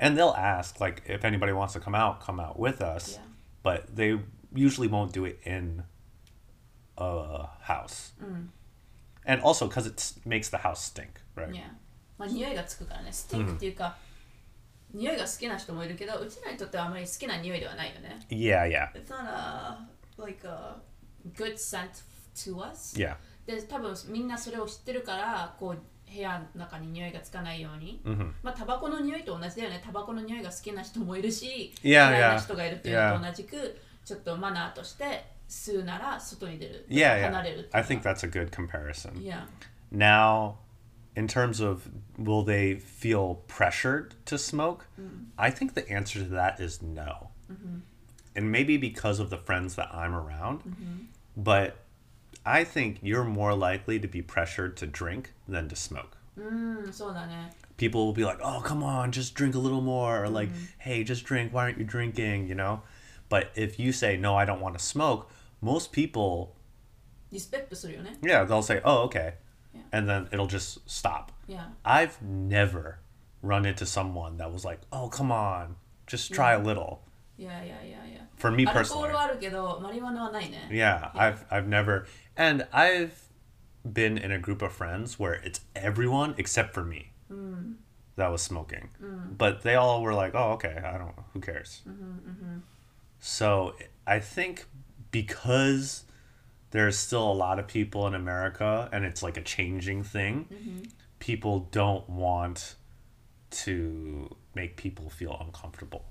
[0.00, 3.14] And they'll ask, like, if anybody wants to come out, come out with us.
[3.16, 3.22] Yeah.
[3.64, 4.20] But they
[4.54, 5.82] usually won't do it in
[6.96, 8.12] a house.
[8.22, 8.48] Mm.
[9.25, 11.49] And also because it makes the house stink, right?
[11.51, 11.71] Yeah.
[12.17, 13.11] まあ匂いがつくからね。
[13.11, 13.95] スティンクっていうか、
[14.93, 18.19] 匂いが好きな人もいるけど、うちらにとってはあまり好きな匂いではないよね。
[18.29, 19.77] Yeah, yeah, It's not a
[20.21, 20.75] like a
[21.35, 21.89] good scent
[22.35, 22.95] to us.
[22.97, 23.15] yeah.
[23.45, 28.31] で多分みんなそれを知ってるからこう部屋の中に匂いがつかないように、Mm-hmm.
[28.43, 37.42] まあタバコの匂いと同じだよねタバコの匂いが好きな人もいるし嫌いな.人がいるっていうのと同じくちょっとマナーとして 吸うなら外に出る Yeah, 離 yeah.
[37.42, 39.12] れるっていう I think that's a good comparison.
[39.22, 39.46] yeah
[39.90, 40.56] Now,
[41.16, 44.86] in terms of will they feel pressured to smoke?
[45.38, 47.30] I think the answer to that is no.
[48.36, 50.60] And maybe because of the friends that I'm around,
[51.36, 51.76] but
[52.44, 56.16] I think you're more likely to be pressured to drink than to smoke.
[56.36, 60.22] うんそうだね People will be like, oh, come on, just drink a little more.
[60.24, 61.52] Or like, hey, just drink.
[61.52, 62.46] Why aren't you drinking?
[62.48, 62.82] You know?
[63.33, 65.27] But if you say no, I don't want to smoke,
[65.59, 66.55] most people.
[68.21, 69.33] Yeah, they'll say, "Oh, okay,"
[69.73, 69.81] yeah.
[69.91, 71.31] and then it'll just stop.
[71.47, 71.65] Yeah.
[71.83, 72.99] I've never
[73.41, 76.61] run into someone that was like, "Oh, come on, just try yeah.
[76.61, 77.01] a little."
[77.35, 78.19] Yeah, yeah, yeah, yeah.
[78.35, 79.09] For me personally.
[80.69, 82.05] Yeah, yeah, I've I've never,
[82.37, 83.29] and I've
[83.81, 87.13] been in a group of friends where it's everyone except for me.
[87.31, 87.77] Mm.
[88.15, 89.35] That was smoking, mm.
[89.35, 91.15] but they all were like, "Oh, okay, I don't.
[91.33, 92.57] Who cares?" Mm-hmm, mm-hmm.
[93.25, 94.65] So I think
[95.09, 96.03] because
[96.71, 100.79] there's still a lot of people in America and it's like a changing thing, mm-hmm.
[101.19, 102.75] people don't want
[103.51, 106.03] to make people feel uncomfortable.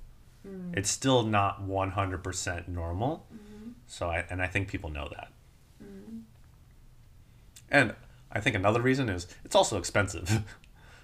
[0.49, 0.75] Mm.
[0.75, 3.27] It's still not 100% normal.
[3.31, 3.73] Mm-hmm.
[3.87, 5.33] So I and I think people know that.
[5.85, 6.23] Mm.
[7.71, 7.95] And
[8.33, 10.45] I think another reason is it's also expensive.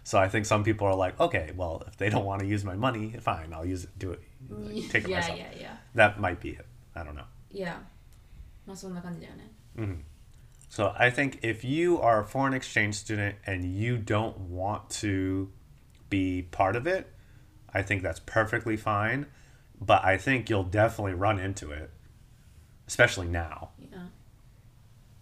[0.07, 2.63] so I think some people are like, okay, well, if they don't want to use
[2.65, 5.37] my money, fine, I'll use it, do it, like, take it yeah myself.
[5.37, 6.65] yeah yeah That might be it.
[6.95, 7.25] I don't know.
[7.51, 7.81] いや
[8.65, 9.51] まあそんな感じだよね
[10.69, 15.49] So I think if you are a foreign exchange student and you don't want to
[16.09, 17.05] be part of it,
[17.71, 19.27] I think that's perfectly fine.
[19.79, 21.91] But I think you'll definitely run into it,
[22.87, 23.69] especially now.
[23.79, 24.09] いや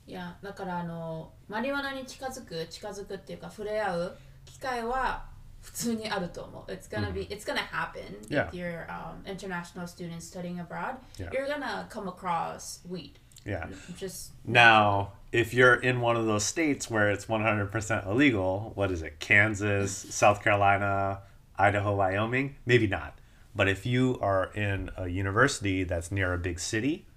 [0.07, 4.17] いやだからあのマリワナに近づく近づくっていうか触れ合う
[4.55, 5.25] 機会は
[5.61, 8.47] 普通にあると思う It's gonna be it's gonna happen Yeah.
[8.49, 11.29] if you're um, international student studying abroad Yeah.
[11.31, 13.13] you're gonna come across weed
[13.45, 13.67] Yeah.
[13.97, 19.01] just Now, if you're in one of those states where it's 100% illegal, what is
[19.01, 19.19] it?
[19.19, 21.21] Kansas, South Carolina,
[21.57, 22.55] Idaho, Wyoming?
[22.67, 23.15] Maybe not.
[23.55, 27.07] But if you are in a university that's near a big city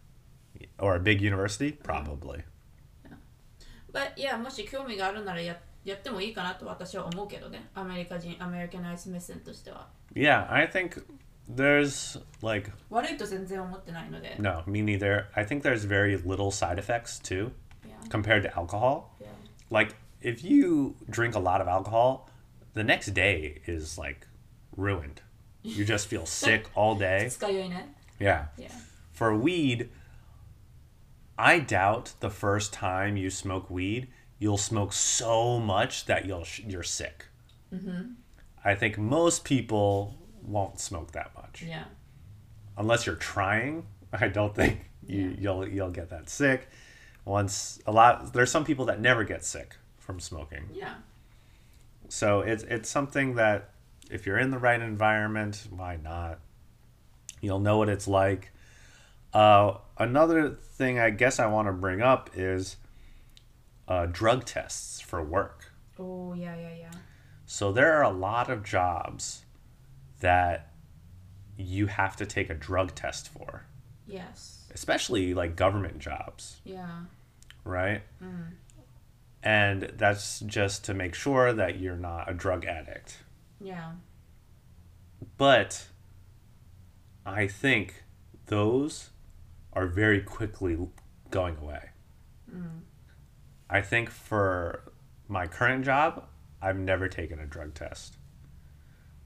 [0.79, 2.45] or a big university, probably.
[3.93, 11.05] But yeah もし興味があるならや やってもいいかなと私は思うけどねアメリカ人アメリカナイズ目線としては Yeah, I think
[11.51, 15.27] there's like 悪いと全然思ってないので no, me neither.
[15.35, 17.51] I think there's very little side effects too
[17.87, 18.09] Yeah.
[18.09, 19.11] compared to alcohol.
[19.21, 19.27] Yeah.
[19.71, 22.29] Like if you drink a lot of alcohol,
[22.75, 24.27] the next day is like
[24.77, 25.21] ruined.
[25.63, 27.29] You just feel sick all day.
[27.31, 28.47] 使いよいね Yeah.
[28.57, 28.71] Yeah
[29.13, 29.89] For weed,
[31.37, 34.09] I doubt the first time you smoke weed,
[34.40, 37.26] you'll smoke so much that you'll sh- you're sick.
[38.66, 41.84] I think most people won't smoke that much Yeah
[42.78, 43.86] unless you're trying.
[44.14, 46.70] I don't think you you'll you'll get that sick.
[47.26, 50.70] Once a lot there's some people that never get sick from smoking.
[50.74, 50.96] Yeah
[52.08, 53.70] So it's it's something that
[54.10, 56.40] if you're in the right environment, why not?
[57.42, 58.52] You'll know what it's like.
[59.34, 62.78] Uh, another thing I guess I want to bring up is
[63.90, 65.74] uh, drug tests for work.
[66.00, 66.92] Oh yeah yeah yeah
[67.46, 69.44] So there are a lot of jobs
[70.22, 70.72] that
[71.58, 73.66] you have to take a drug test for,
[74.08, 77.02] Yes especially like government jobs, Yeah
[77.64, 78.02] right?
[79.42, 83.18] And that's just to make sure that you're not a drug addict.
[83.60, 83.94] Yeah
[85.38, 85.88] But
[87.26, 88.04] I think
[88.46, 89.10] those
[89.74, 90.78] are very quickly
[91.32, 91.90] going away.
[93.69, 94.93] I think for
[95.29, 96.25] my current job,
[96.61, 98.17] I've never taken a drug test.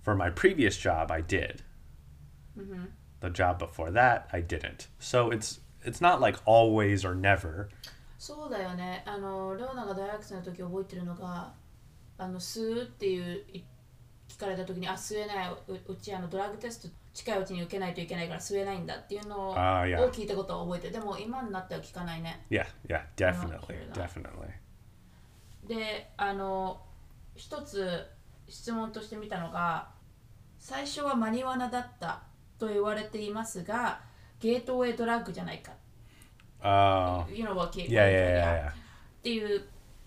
[0.01, 1.63] For my previous job, I did.
[3.21, 4.89] The job before that, I didn't.
[4.99, 7.69] So it's it's not like always or never.
[8.19, 11.53] そうだよねあのレオナが大学生の時覚えてるのが
[12.19, 13.63] あの吸うっていうい
[14.29, 20.94] 聞かれた時にあ吸えないううちあのドラッグテスト 近いうちに受けないといけないから吸えないんだっていうのをあーいやを聞いたことを覚えてる。
[20.94, 22.44] でも今になっては聞かないね。
[22.50, 24.08] Yeah, yeah, definitely, sure that.
[24.08, 25.68] definitely.
[25.68, 26.82] であの
[27.36, 28.06] 一つ
[28.50, 29.90] 質問としてみたのが
[30.60, 32.24] 最初はマリワナだった
[32.58, 34.02] と言われていますが
[34.40, 35.72] ゲートウェイドラッグじゃないか。
[36.62, 38.70] Uh, You know what gateway yeah, yeah, is, yeah, yeah.
[38.72, 38.74] っ
[39.22, 39.62] ていう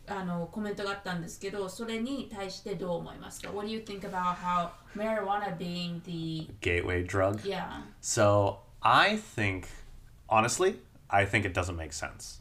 [0.07, 7.41] あのコメントがあったんですけどそれに対してどう思いますか What do you think about how marijuana being the Gateway drug.
[7.45, 9.67] yeah So I think,
[10.27, 10.79] honestly,
[11.09, 12.39] I think it doesn't make sense.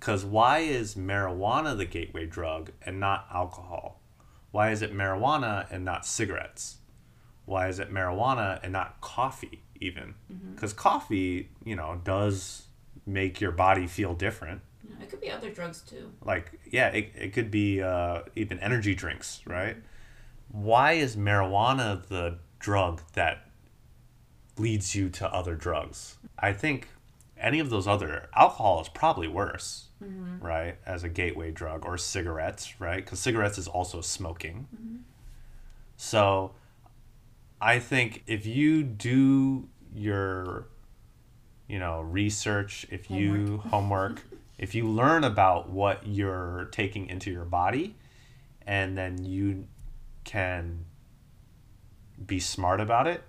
[0.00, 4.00] Because why is marijuana the gateway drug and not alcohol?
[4.50, 6.78] Why is it marijuana and not cigarettes?
[7.44, 10.14] Why is it marijuana and not coffee, even?
[10.54, 12.64] Because coffee, you know, does
[13.06, 14.62] make your body feel different.
[15.01, 18.95] it could be other drugs too Like, yeah, it, it could be uh, even energy
[18.95, 19.77] drinks, right?
[20.49, 23.49] Why is marijuana the drug that
[24.57, 26.17] leads you to other drugs?
[26.39, 26.89] I think
[27.39, 29.89] any of those other alcohol is probably worse,
[30.39, 30.77] right?
[30.85, 33.03] As a gateway drug or cigarettes, right?
[33.03, 34.67] Because cigarettes is also smoking.
[35.97, 36.51] So
[37.61, 40.67] I think if you do your,
[41.67, 44.23] you know, research, if you homework,
[44.57, 47.95] if you learn about what you're taking into your body,
[48.65, 49.67] and then you
[50.23, 50.85] can
[52.25, 53.23] be smart about it,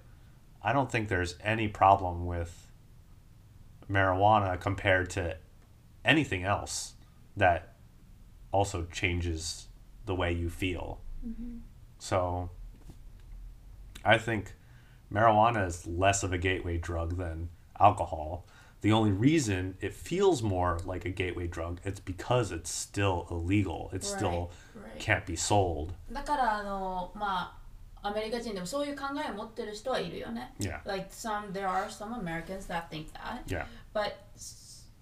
[0.63, 2.67] I don't think there's any problem with
[3.91, 5.37] marijuana compared to
[6.05, 6.95] anything else
[7.37, 7.75] that
[8.51, 9.69] also changes
[10.07, 11.01] the way you feel.
[11.27, 11.59] Mm-hmm.
[11.99, 12.51] So
[14.05, 14.55] I think
[15.13, 18.47] marijuana is less of a gateway drug than alcohol.
[18.82, 23.90] The only reason it feels more like a gateway drug it's because it's still illegal.
[23.94, 25.00] It still right.
[25.00, 25.94] can't be sold.
[26.12, 27.58] だからあのま
[28.02, 30.82] あアメリカ人でもそういう考えを持ってる人はいるよね Yeah.
[30.86, 33.66] Like some there are some Americans that think that Yeah.
[33.94, 34.16] But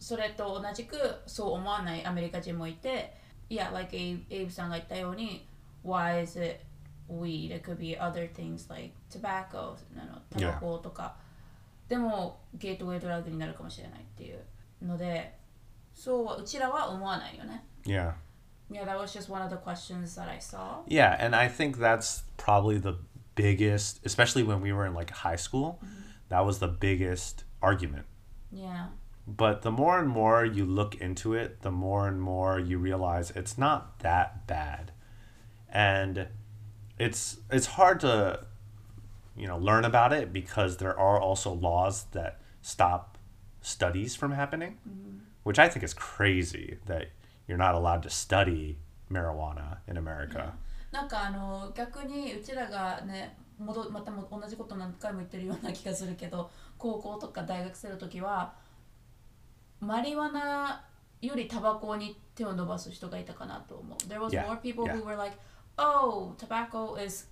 [0.01, 3.13] それと同じくそう思わないアメリカ人もいて、
[3.49, 5.47] Yeah, like Abe, Abe さんが言ったように、
[5.83, 6.61] Why is it
[7.07, 7.55] weed?
[7.55, 11.15] It could be other things like tobacco, あのタバコとか。
[11.87, 14.39] でもゲートウェイドラッグになるかもしれないっていう
[14.81, 15.37] ので
[15.93, 18.13] そうはうちらは思わないよね Yeah.
[18.71, 20.83] Yeah, that was just one of the questions that I saw.
[20.87, 22.95] Yeah, and I think that's probably the
[23.35, 25.81] biggest, especially when we were in like high school,
[26.29, 28.05] that was the biggest argument.
[28.49, 28.87] Yeah.
[29.27, 33.31] But the more and more you look into it, the more and more you realize
[33.31, 34.91] it's not that bad.
[35.69, 36.27] And
[36.97, 38.39] it's it's hard to
[39.35, 43.17] you know learn about it because there are also laws that stop
[43.61, 44.77] studies from happening,
[45.43, 47.09] which I think is crazy that
[47.47, 48.77] you're not allowed to study
[49.09, 50.53] marijuana in America.
[50.91, 58.53] なんかあの逆にうちらがね戻またも同じこと何回も言ってるような気がするけど高校とか大学生の時は
[59.79, 60.83] マリワナ
[61.21, 63.97] よりタバコに手を伸ばす人がいたかなと思う。
[64.07, 64.95] There was Yeah, more people yeah.
[64.95, 65.37] who were like,
[65.77, 67.27] oh, tobacco is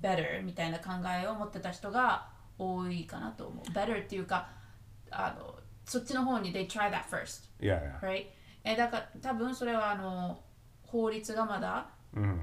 [0.00, 0.90] better みたいな考
[1.22, 2.28] えを持ってた人が
[2.58, 3.64] 多いかなと思う。
[3.72, 4.48] better っていうか
[5.10, 8.00] あのそっちの方に they try that first, Yeah, yeah.
[8.00, 8.26] right?
[8.64, 10.40] えだから多分それはあの
[10.82, 12.42] 法律がまだ Mhm.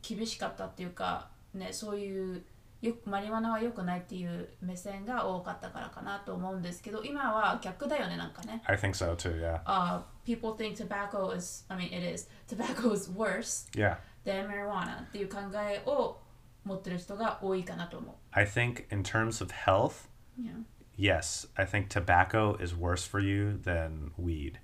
[0.00, 2.42] 厳しかったっていうか、ね、そういう
[2.80, 8.62] よマリワナは良くないっていう目線が多かったからかなと思うんですけど今は逆だよねなんかね。
[8.66, 9.60] I think so too, yeah.
[9.64, 13.96] Uh, people think tobacco is, I mean it is, tobacco is worse Yeah.
[14.24, 16.20] than marijuana っていう考えを
[16.63, 20.41] 持ってる人が多いかなと思 I think in terms of health, う。
[20.41, 20.63] Yeah.
[20.97, 24.59] yes, I think tobacco is worse for you than weed.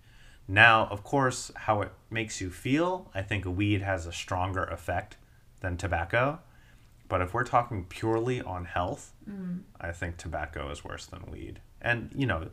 [0.47, 5.17] Now, of course, how it makes you feel, I think weed has a stronger effect
[5.61, 6.39] than tobacco.
[7.07, 9.13] But if we're talking purely on health,
[9.79, 11.61] I think tobacco is worse than weed.
[11.81, 12.49] And you know,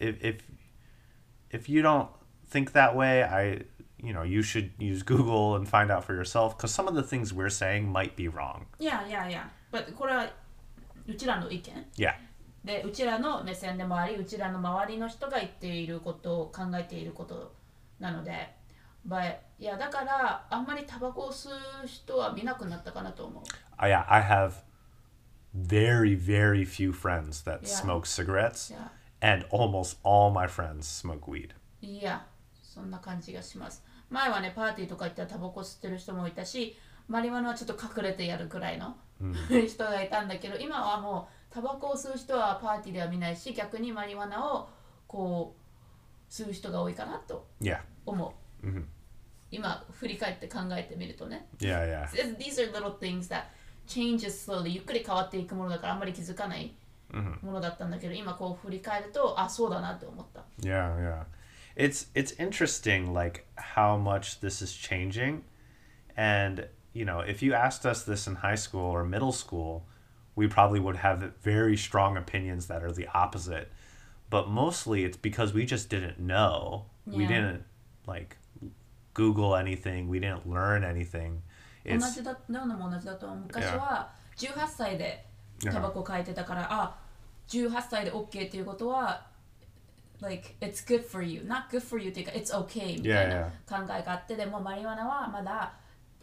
[0.00, 0.42] if if
[1.50, 2.08] if you don't
[2.46, 3.62] think that way, I
[4.02, 7.02] you know you should use Google and find out for yourself because some of the
[7.02, 8.66] things we're saying might be wrong.
[8.78, 9.44] Yeah, yeah, yeah.
[9.72, 10.30] But これは
[11.06, 12.14] うちらの意見 Yeah,
[12.64, 17.54] でうちらの目線でもありうちらの周りの人が言っていることを考えていること
[17.98, 18.48] なので、
[19.06, 23.42] But いやだからあんまりタバコを吸う人は見なくなったかなと思う。
[23.76, 24.52] I, yeah, I have
[25.54, 27.66] very, very few friends that Yeah.
[27.68, 28.88] smoke cigarettes, Yeah.
[29.20, 31.50] and almost all my friends smoke weed.
[31.80, 32.26] いや、
[32.75, 33.85] そんな感じがします。
[34.09, 38.97] 前はね、パーティーとか行ったらタバコ吸ってる人もいたし、マリワナはちょっと隠れてやるくらいの、
[39.65, 44.69] 人がいたんだけど、今はもうタバコを吸う人はパーティーでは見ないし、逆にマリワナを
[45.07, 48.67] こう吸う人が多いかなと Yeah, 思う。
[49.51, 51.47] 今振り返って考えてみるとね。
[51.59, 53.45] yeah, yeah, These are little things that
[53.87, 56.75] changes slowly ゆっくり変わっていくものだからあんまり気づかない
[57.41, 60.43] ものだったんだけど、今こう振り返ると、あ、そうだなって思った。
[60.59, 61.23] yeah, yeah.
[61.76, 65.44] It's it's interesting, like how much this is changing,
[66.16, 69.86] and you know, if you asked us this in high school or middle school,
[70.34, 73.70] we probably would have very strong opinions that are the opposite.
[74.28, 76.86] But mostly, it's because we just didn't know.
[77.06, 77.28] We Yeah.
[77.28, 77.64] didn't
[78.06, 78.36] like
[79.14, 80.08] Google anything.
[80.08, 81.42] We didn't learn anything.
[81.84, 85.24] 同 It's じだなのも同じだと思う昔は18歳で
[85.64, 86.96] タバコを変えてたから、あ
[87.48, 89.26] 18歳で OK っていうことは
[90.21, 95.73] like it's good for you not good for you っていうか it's okay みたいな考えがあってでもマリワナはまだ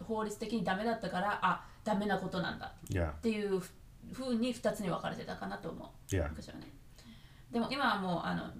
[0.02, 3.60] 法律的にダメだったからあダメなことなんだっていう
[4.12, 6.28] ふうに2つに分かれてたかなと思う yeah.
[6.28, 6.68] 昔はね
[7.50, 8.50] でも今はもうあの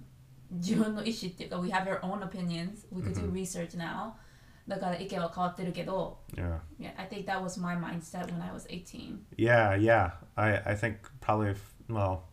[0.51, 4.11] 自分の意思っていうか we have our own opinions we could do research now
[4.67, 6.59] だから意見は変わってるけど Yeah.
[6.79, 9.19] Yeah, I think that was my mindset when I was 18.
[9.37, 10.11] Yeah, yeah.
[10.35, 12.23] I, I think probably, if, well,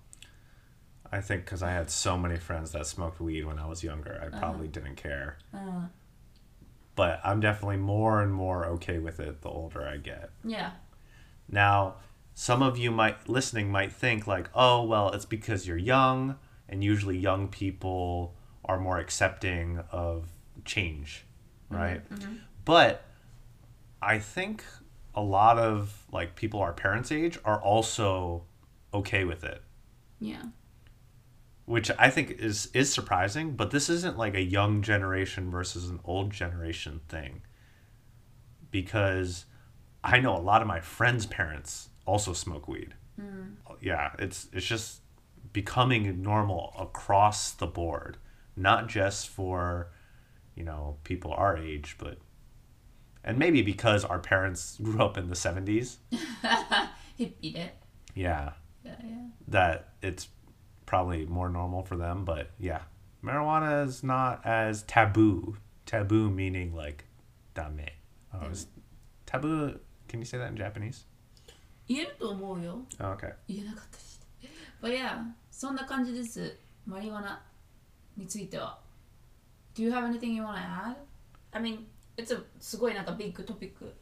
[1.12, 4.20] I think because I had so many friends that smoked weed when I was younger,
[4.22, 4.80] I probably uh-huh.
[4.80, 5.38] didn't care.
[5.52, 5.86] Uh-huh.
[6.94, 10.30] But I'm definitely more and more okay with it the older I get.
[10.44, 10.72] Yeah.
[11.48, 11.96] Now,
[12.34, 16.36] some of you might listening might think like, "Oh, well, it's because you're young
[16.68, 18.34] and usually young people
[18.64, 20.28] are more accepting of
[20.64, 21.24] change."
[21.70, 22.10] Mm-hmm, right?
[22.10, 22.34] Mm-hmm.
[22.64, 23.04] But
[24.02, 24.64] I think
[25.14, 28.44] a lot of like people our parents' age are also
[28.92, 29.62] okay with it,
[30.20, 30.42] Yeah
[31.70, 36.00] which I think is is surprising, but this isn't like a young generation versus an
[36.04, 37.42] old generation thing.
[38.72, 39.44] Because
[40.02, 42.94] I know a lot of my friends' parents also smoke weed.
[43.20, 43.52] Mm.
[43.80, 45.02] Yeah, it's it's just
[45.52, 48.16] becoming normal across the board,
[48.56, 49.92] not just for,
[50.56, 52.18] you know, people our age, but
[53.22, 55.98] and maybe because our parents grew up in the 70s.
[57.16, 57.76] he beat it.
[58.16, 58.54] Yeah.
[58.84, 59.26] Yeah, yeah.
[59.46, 60.26] That it's
[60.89, 62.81] probably more normal for them, but yeah.
[63.23, 65.57] Marijuana is not as taboo.
[65.85, 67.05] Taboo meaning like
[67.55, 67.89] dame.
[68.33, 68.67] Oh, is
[69.25, 71.05] taboo can you say that in Japanese?
[71.87, 72.79] 言えると思うよ。
[72.99, 73.33] Oh, okay.
[73.47, 74.25] 言えなかったりして。
[74.81, 77.41] But yeah, そんな感じですマリワナ
[78.17, 78.79] については
[79.73, 80.95] Do you have anything you want to add?
[81.51, 81.79] I mean
[82.17, 83.97] it's a すごいなんかビッグトピックだか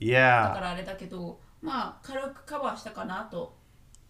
[0.00, 3.56] Yeah, らあれだけどまあ軽くカバーしたかなと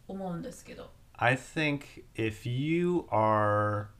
[0.08, 0.90] 思うんですけど
[1.21, 3.91] I think if you are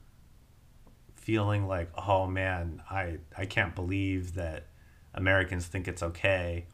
[1.13, 4.65] feeling like, oh man, I, I can't believe that
[5.13, 6.65] Americans think it's okay,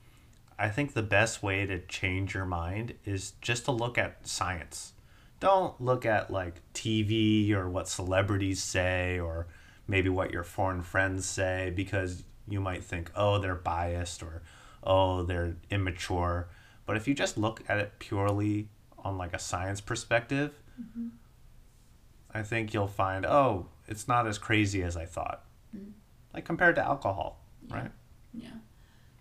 [0.58, 4.94] I think the best way to change your mind is just to look at science.
[5.42, 9.48] Don't look at like TV or what celebrities say or
[9.86, 14.44] maybe what your foreign friends say because you might think, oh, they're biased or
[14.82, 16.48] oh, they're immature.
[16.86, 18.70] But if you just look at it purely
[19.08, 20.52] on like a science perspective,
[22.34, 25.44] I think you'll find, oh, it's not as crazy as I thought.
[26.34, 27.38] Like compared to alcohol,
[27.70, 27.92] right?
[28.34, 28.52] いや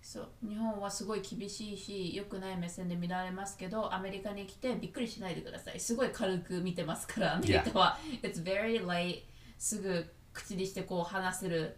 [0.03, 9.23] そう日本はすごい厳しいし良くない目線で見られますけどアメリカに来てびっくりしないでくださいすごい軽く見てますからアメリカは、It's very light
[9.59, 11.77] すぐ口にしてこう話せる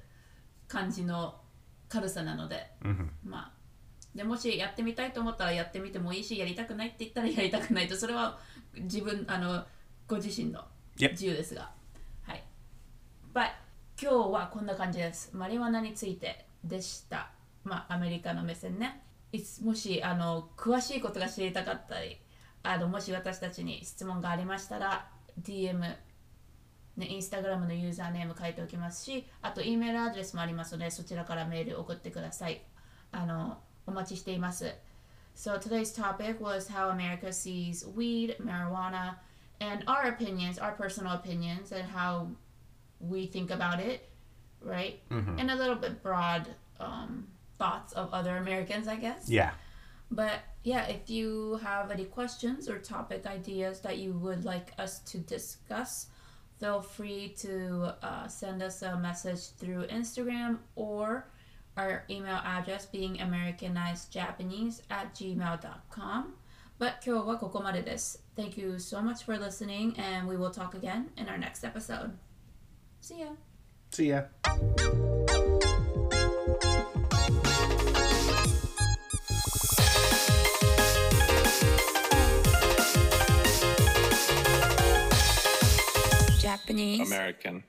[0.67, 1.41] 感じの
[1.89, 2.67] 軽さなので、
[3.25, 3.58] まあ
[4.19, 8.37] でもしやってみたいと思ったらやってみてもいいしやりたくないって言ったら やりたくないとそれは
[8.75, 9.65] 自分あの
[10.09, 10.67] ご自身の.
[10.99, 11.71] 自由ですが。
[12.25, 12.43] はい。
[13.33, 13.53] But
[14.03, 15.31] 今日はこんな感じです。
[15.37, 17.31] マリワナについてでした。
[17.63, 19.05] まあアメリカの目線ね。
[19.31, 22.19] いつもしあの詳しいことが知りたかったり
[22.65, 25.09] あのもし私たちに質問がありましたら
[25.41, 25.97] DM
[26.97, 32.61] ね、インスタグラムのユーザーネーム書いておきますし、あと、E メールアドレスもありますので、そちらからメール送ってください。
[33.13, 34.74] あの、お待ちしています。
[35.36, 39.16] So today's topic was how America sees weed, marijuana,
[39.60, 42.28] and our opinions, our personal opinions, and how
[43.00, 44.10] we think about it,
[44.62, 45.00] right?
[45.40, 46.48] And a little bit broad
[46.80, 47.28] um,
[47.58, 49.28] thoughts of other Americans, I guess.
[49.28, 49.52] Yeah.
[50.12, 55.00] But yeah, if you have any questions or topic ideas that you would like us
[55.00, 56.08] to discuss,
[56.60, 61.28] feel free to uh, send us a message through Instagram or
[61.79, 66.35] our email address being americanizedjapanese at gmail.com.
[66.79, 68.19] But kyo wa koko made desu.
[68.37, 72.17] Thank you so much for listening, and we will talk again in our next episode.
[73.01, 73.35] See ya.
[73.91, 74.23] See ya.
[86.39, 87.11] Japanese.
[87.11, 87.65] American.